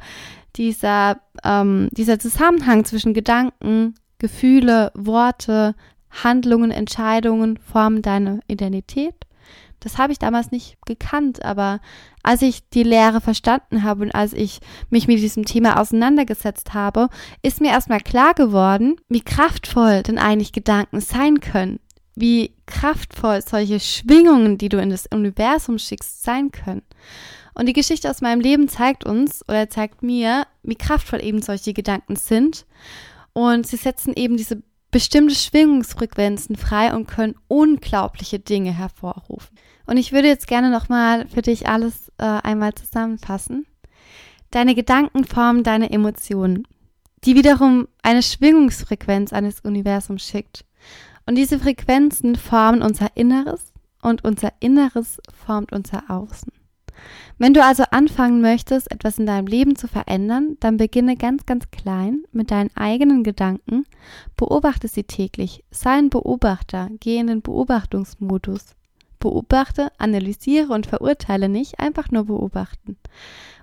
dieser, 0.55 1.19
ähm, 1.43 1.89
dieser 1.91 2.17
Zusammenhang 2.17 2.85
zwischen 2.85 3.13
Gedanken, 3.13 3.95
Gefühle, 4.19 4.91
Worte, 4.95 5.75
Handlungen, 6.09 6.71
Entscheidungen 6.71 7.57
formen 7.57 8.01
deine 8.01 8.39
Identität. 8.47 9.15
Das 9.83 9.97
habe 9.97 10.13
ich 10.13 10.19
damals 10.19 10.51
nicht 10.51 10.77
gekannt, 10.85 11.43
aber 11.43 11.81
als 12.23 12.41
ich 12.41 12.69
die 12.69 12.83
Lehre 12.83 13.19
verstanden 13.19 13.83
habe 13.83 14.03
und 14.03 14.11
als 14.15 14.31
ich 14.33 14.59
mich 14.89 15.07
mit 15.07 15.19
diesem 15.19 15.45
Thema 15.45 15.79
auseinandergesetzt 15.79 16.73
habe, 16.73 17.09
ist 17.41 17.59
mir 17.59 17.71
erstmal 17.71 17.99
klar 17.99 18.33
geworden, 18.33 18.95
wie 19.09 19.21
kraftvoll 19.21 20.03
denn 20.03 20.17
eigentlich 20.17 20.53
Gedanken 20.53 21.01
sein 21.01 21.41
können, 21.41 21.79
wie 22.15 22.55
kraftvoll 22.65 23.41
solche 23.41 23.79
Schwingungen, 23.79 24.57
die 24.57 24.69
du 24.69 24.79
in 24.79 24.89
das 24.89 25.07
Universum 25.07 25.77
schickst, 25.77 26.23
sein 26.23 26.51
können. 26.51 26.83
Und 27.53 27.67
die 27.67 27.73
Geschichte 27.73 28.09
aus 28.09 28.21
meinem 28.21 28.39
Leben 28.39 28.67
zeigt 28.67 29.05
uns 29.05 29.47
oder 29.47 29.69
zeigt 29.69 30.01
mir, 30.01 30.47
wie 30.63 30.75
kraftvoll 30.75 31.23
eben 31.23 31.41
solche 31.41 31.73
Gedanken 31.73 32.15
sind. 32.15 32.65
Und 33.33 33.67
sie 33.67 33.77
setzen 33.77 34.13
eben 34.15 34.37
diese 34.37 34.63
bestimmte 34.93 35.35
Schwingungsfrequenzen 35.35 36.55
frei 36.55 36.95
und 36.95 37.07
können 37.07 37.35
unglaubliche 37.47 38.39
Dinge 38.39 38.71
hervorrufen. 38.71 39.57
Und 39.85 39.97
ich 39.97 40.11
würde 40.11 40.27
jetzt 40.27 40.47
gerne 40.47 40.69
nochmal 40.69 41.27
für 41.27 41.41
dich 41.41 41.67
alles 41.67 42.09
äh, 42.17 42.23
einmal 42.23 42.73
zusammenfassen. 42.73 43.65
Deine 44.51 44.75
Gedanken 44.75 45.25
formen 45.25 45.63
deine 45.63 45.89
Emotionen, 45.91 46.67
die 47.25 47.35
wiederum 47.35 47.87
eine 48.01 48.21
Schwingungsfrequenz 48.21 49.33
eines 49.33 49.61
Universums 49.61 50.23
schickt. 50.23 50.65
Und 51.25 51.35
diese 51.35 51.59
Frequenzen 51.59 52.35
formen 52.35 52.81
unser 52.81 53.15
Inneres 53.15 53.73
und 54.01 54.23
unser 54.23 54.53
Inneres 54.59 55.19
formt 55.45 55.71
unser 55.71 56.09
Außen. 56.09 56.51
Wenn 57.37 57.53
du 57.53 57.63
also 57.63 57.83
anfangen 57.89 58.41
möchtest, 58.41 58.91
etwas 58.91 59.17
in 59.17 59.25
deinem 59.25 59.47
Leben 59.47 59.75
zu 59.75 59.87
verändern, 59.87 60.57
dann 60.59 60.77
beginne 60.77 61.15
ganz, 61.15 61.45
ganz 61.45 61.71
klein 61.71 62.23
mit 62.31 62.51
deinen 62.51 62.69
eigenen 62.75 63.23
Gedanken, 63.23 63.85
beobachte 64.37 64.87
sie 64.87 65.03
täglich, 65.03 65.63
sei 65.71 65.91
ein 65.91 66.09
Beobachter, 66.09 66.89
geh 66.99 67.17
in 67.17 67.27
den 67.27 67.41
Beobachtungsmodus. 67.41 68.75
Beobachte, 69.23 69.89
analysiere 69.97 70.73
und 70.73 70.85
verurteile 70.85 71.47
nicht, 71.47 71.79
einfach 71.79 72.11
nur 72.11 72.25
beobachten. 72.25 72.97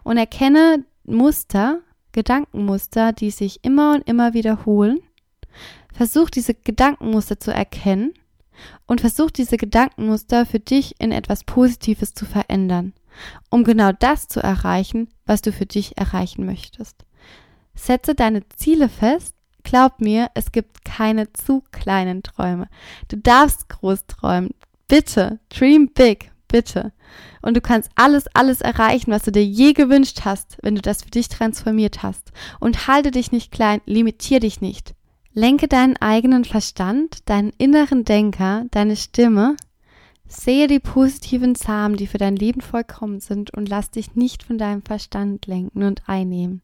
Und 0.03 0.17
erkenne 0.17 0.85
Muster, 1.05 1.81
Gedankenmuster, 2.13 3.13
die 3.13 3.31
sich 3.31 3.63
immer 3.63 3.95
und 3.95 4.09
immer 4.09 4.33
wiederholen. 4.33 5.01
Versuch 5.93 6.31
diese 6.31 6.55
Gedankenmuster 6.55 7.39
zu 7.39 7.53
erkennen 7.53 8.15
und 8.87 9.03
versuch 9.03 9.31
diese 9.31 9.59
Gedankenmuster 9.59 10.47
für 10.47 10.61
dich 10.61 10.99
in 10.99 11.13
etwas 11.13 11.45
Positives 11.45 12.15
zu 12.15 12.25
verändern, 12.25 12.95
um 13.51 13.63
genau 13.63 13.93
das 13.93 14.29
zu 14.29 14.43
erreichen, 14.43 15.09
was 15.27 15.43
du 15.43 15.53
für 15.53 15.67
dich 15.67 15.99
erreichen 15.99 16.47
möchtest. 16.47 17.05
Setze 17.75 18.15
deine 18.15 18.49
Ziele 18.49 18.89
fest. 18.89 19.35
Glaub 19.63 20.01
mir, 20.01 20.31
es 20.33 20.53
gibt 20.53 20.87
keine 20.87 21.35
zu 21.35 21.63
kleinen 21.71 22.23
Träume. 22.23 22.69
Du 23.09 23.19
darfst 23.19 23.69
groß 23.69 24.07
träumen. 24.07 24.55
Bitte, 24.91 25.39
dream 25.51 25.93
big, 25.95 26.33
bitte. 26.49 26.93
Und 27.43 27.57
du 27.57 27.61
kannst 27.61 27.89
alles, 27.95 28.25
alles 28.35 28.61
erreichen, 28.61 29.13
was 29.13 29.23
du 29.23 29.31
dir 29.31 29.45
je 29.45 29.73
gewünscht 29.73 30.23
hast, 30.25 30.59
wenn 30.63 30.75
du 30.75 30.83
das 30.83 31.05
für 31.05 31.11
dich 31.11 31.29
transformiert 31.29 32.03
hast. 32.03 32.33
Und 32.59 32.89
halte 32.89 33.13
dich 33.13 33.31
nicht 33.31 33.53
klein, 33.53 33.81
limitier 33.87 34.41
dich 34.41 34.61
nicht. 34.61 34.97
Lenke 35.33 35.69
deinen 35.69 35.97
eigenen 35.99 36.45
Verstand, 36.45 37.29
deinen 37.29 37.53
inneren 37.57 38.05
Denker, 38.05 38.65
deine 38.73 38.97
Stimme. 38.97 39.55
Sehe 40.27 40.67
die 40.67 40.81
positiven 40.81 41.55
Samen, 41.55 41.97
die 41.97 42.09
für 42.09 42.19
dein 42.19 42.35
Leben 42.35 42.61
vollkommen 42.61 43.21
sind 43.21 43.55
und 43.55 43.69
lass 43.69 43.93
dich 43.93 44.17
nicht 44.17 44.43
von 44.43 44.59
deinem 44.59 44.83
Verstand 44.83 45.47
lenken 45.47 45.85
und 45.85 46.09
einnehmen. 46.09 46.63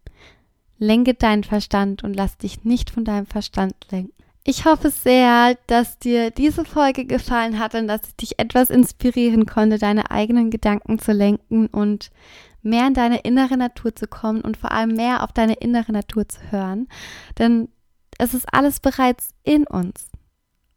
Lenke 0.79 1.15
deinen 1.15 1.45
Verstand 1.45 2.03
und 2.03 2.15
lass 2.15 2.39
dich 2.39 2.65
nicht 2.65 2.91
von 2.91 3.05
deinem 3.05 3.27
Verstand 3.27 3.77
lenken. 3.93 4.16
Ich 4.49 4.65
hoffe 4.65 4.91
sehr, 4.91 5.59
dass 5.67 5.99
dir 5.99 6.31
diese 6.31 6.65
Folge 6.65 7.05
gefallen 7.05 7.59
hat 7.59 7.75
und 7.75 7.89
dass 7.89 8.03
ich 8.07 8.15
dich 8.15 8.39
etwas 8.39 8.71
inspirieren 8.71 9.45
konnte, 9.45 9.77
deine 9.77 10.13
eigenen 10.13 10.51
Gedanken 10.51 11.01
zu 11.01 11.11
lenken 11.11 11.67
und 11.67 12.13
mehr 12.63 12.87
in 12.87 12.95
deine 12.95 13.19
innere 13.23 13.57
Natur 13.57 13.97
zu 13.97 14.07
kommen 14.07 14.43
und 14.43 14.57
vor 14.57 14.71
allem 14.71 14.95
mehr 14.95 15.25
auf 15.25 15.33
deine 15.33 15.55
innere 15.55 15.91
Natur 15.91 16.29
zu 16.29 16.39
hören. 16.53 16.87
Denn 17.41 17.69
es 18.19 18.35
ist 18.35 18.47
alles 18.53 18.79
bereits 18.79 19.31
in 19.43 19.67
uns. 19.67 20.13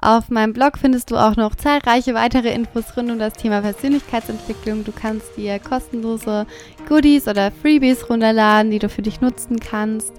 Auf 0.00 0.28
meinem 0.28 0.52
Blog 0.52 0.78
findest 0.78 1.10
du 1.10 1.16
auch 1.16 1.36
noch 1.36 1.54
zahlreiche 1.54 2.12
weitere 2.12 2.52
Infos 2.52 2.94
rund 2.96 3.10
um 3.10 3.18
das 3.18 3.32
Thema 3.32 3.62
Persönlichkeitsentwicklung. 3.62 4.84
Du 4.84 4.92
kannst 4.92 5.38
dir 5.38 5.58
kostenlose 5.58 6.46
Goodies 6.86 7.26
oder 7.26 7.50
Freebies 7.50 8.10
runterladen, 8.10 8.70
die 8.70 8.78
du 8.78 8.90
für 8.90 9.02
dich 9.02 9.22
nutzen 9.22 9.58
kannst. 9.58 10.12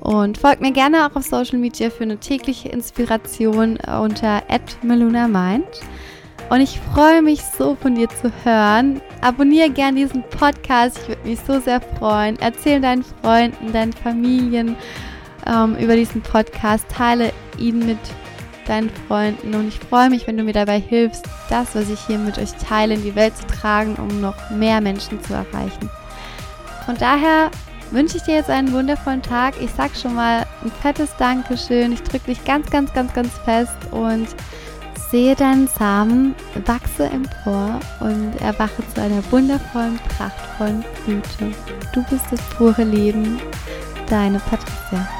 Und 0.00 0.38
folgt 0.38 0.62
mir 0.62 0.72
gerne 0.72 1.06
auch 1.06 1.14
auf 1.14 1.24
Social 1.24 1.58
Media 1.58 1.90
für 1.90 2.04
eine 2.04 2.16
tägliche 2.16 2.70
Inspiration 2.70 3.76
unter 3.76 4.42
@melunamind. 4.82 5.66
Und 6.50 6.60
ich 6.60 6.80
freue 6.92 7.22
mich 7.22 7.42
so 7.44 7.76
von 7.76 7.94
dir 7.94 8.08
zu 8.08 8.32
hören. 8.42 9.00
Abonniere 9.20 9.70
gerne 9.70 9.98
diesen 10.00 10.24
Podcast. 10.24 10.98
Ich 10.98 11.08
würde 11.08 11.28
mich 11.28 11.38
so 11.46 11.60
sehr 11.60 11.80
freuen. 11.80 12.36
Erzähl 12.40 12.80
deinen 12.80 13.04
Freunden, 13.04 13.72
deinen 13.72 13.92
Familien 13.92 14.74
ähm, 15.46 15.76
über 15.76 15.94
diesen 15.94 16.22
Podcast. 16.22 16.86
Teile 16.88 17.32
ihn 17.56 17.78
mit 17.86 17.98
deinen 18.66 18.90
Freunden. 19.06 19.54
Und 19.54 19.68
ich 19.68 19.78
freue 19.78 20.10
mich, 20.10 20.26
wenn 20.26 20.36
du 20.36 20.42
mir 20.42 20.52
dabei 20.52 20.80
hilfst, 20.80 21.24
das, 21.48 21.76
was 21.76 21.88
ich 21.88 22.00
hier 22.06 22.18
mit 22.18 22.36
euch 22.36 22.52
teile, 22.54 22.94
in 22.94 23.04
die 23.04 23.14
Welt 23.14 23.36
zu 23.36 23.46
tragen, 23.46 23.94
um 23.94 24.20
noch 24.20 24.50
mehr 24.50 24.80
Menschen 24.80 25.22
zu 25.22 25.34
erreichen. 25.34 25.88
Von 26.84 26.96
daher 26.96 27.52
wünsche 27.92 28.16
ich 28.16 28.24
dir 28.24 28.34
jetzt 28.34 28.50
einen 28.50 28.72
wundervollen 28.72 29.22
Tag. 29.22 29.54
Ich 29.60 29.70
sag 29.76 29.94
schon 29.94 30.16
mal 30.16 30.44
ein 30.64 30.72
fettes 30.82 31.14
Dankeschön. 31.16 31.92
Ich 31.92 32.02
drücke 32.02 32.26
dich 32.26 32.44
ganz, 32.44 32.68
ganz, 32.70 32.92
ganz, 32.92 33.14
ganz 33.14 33.30
fest 33.44 33.76
und 33.92 34.26
sehe 35.10 35.34
deinen 35.34 35.66
Samen, 35.66 36.34
wachse 36.66 37.06
empor 37.06 37.80
und 38.00 38.40
erwache 38.40 38.82
zu 38.94 39.00
einer 39.00 39.22
wundervollen, 39.30 39.98
prachtvollen 40.16 40.84
Blüte. 41.04 41.56
Du 41.92 42.02
bist 42.04 42.26
das 42.30 42.40
pure 42.56 42.84
Leben, 42.84 43.40
deine 44.08 44.38
Patricia. 44.38 45.19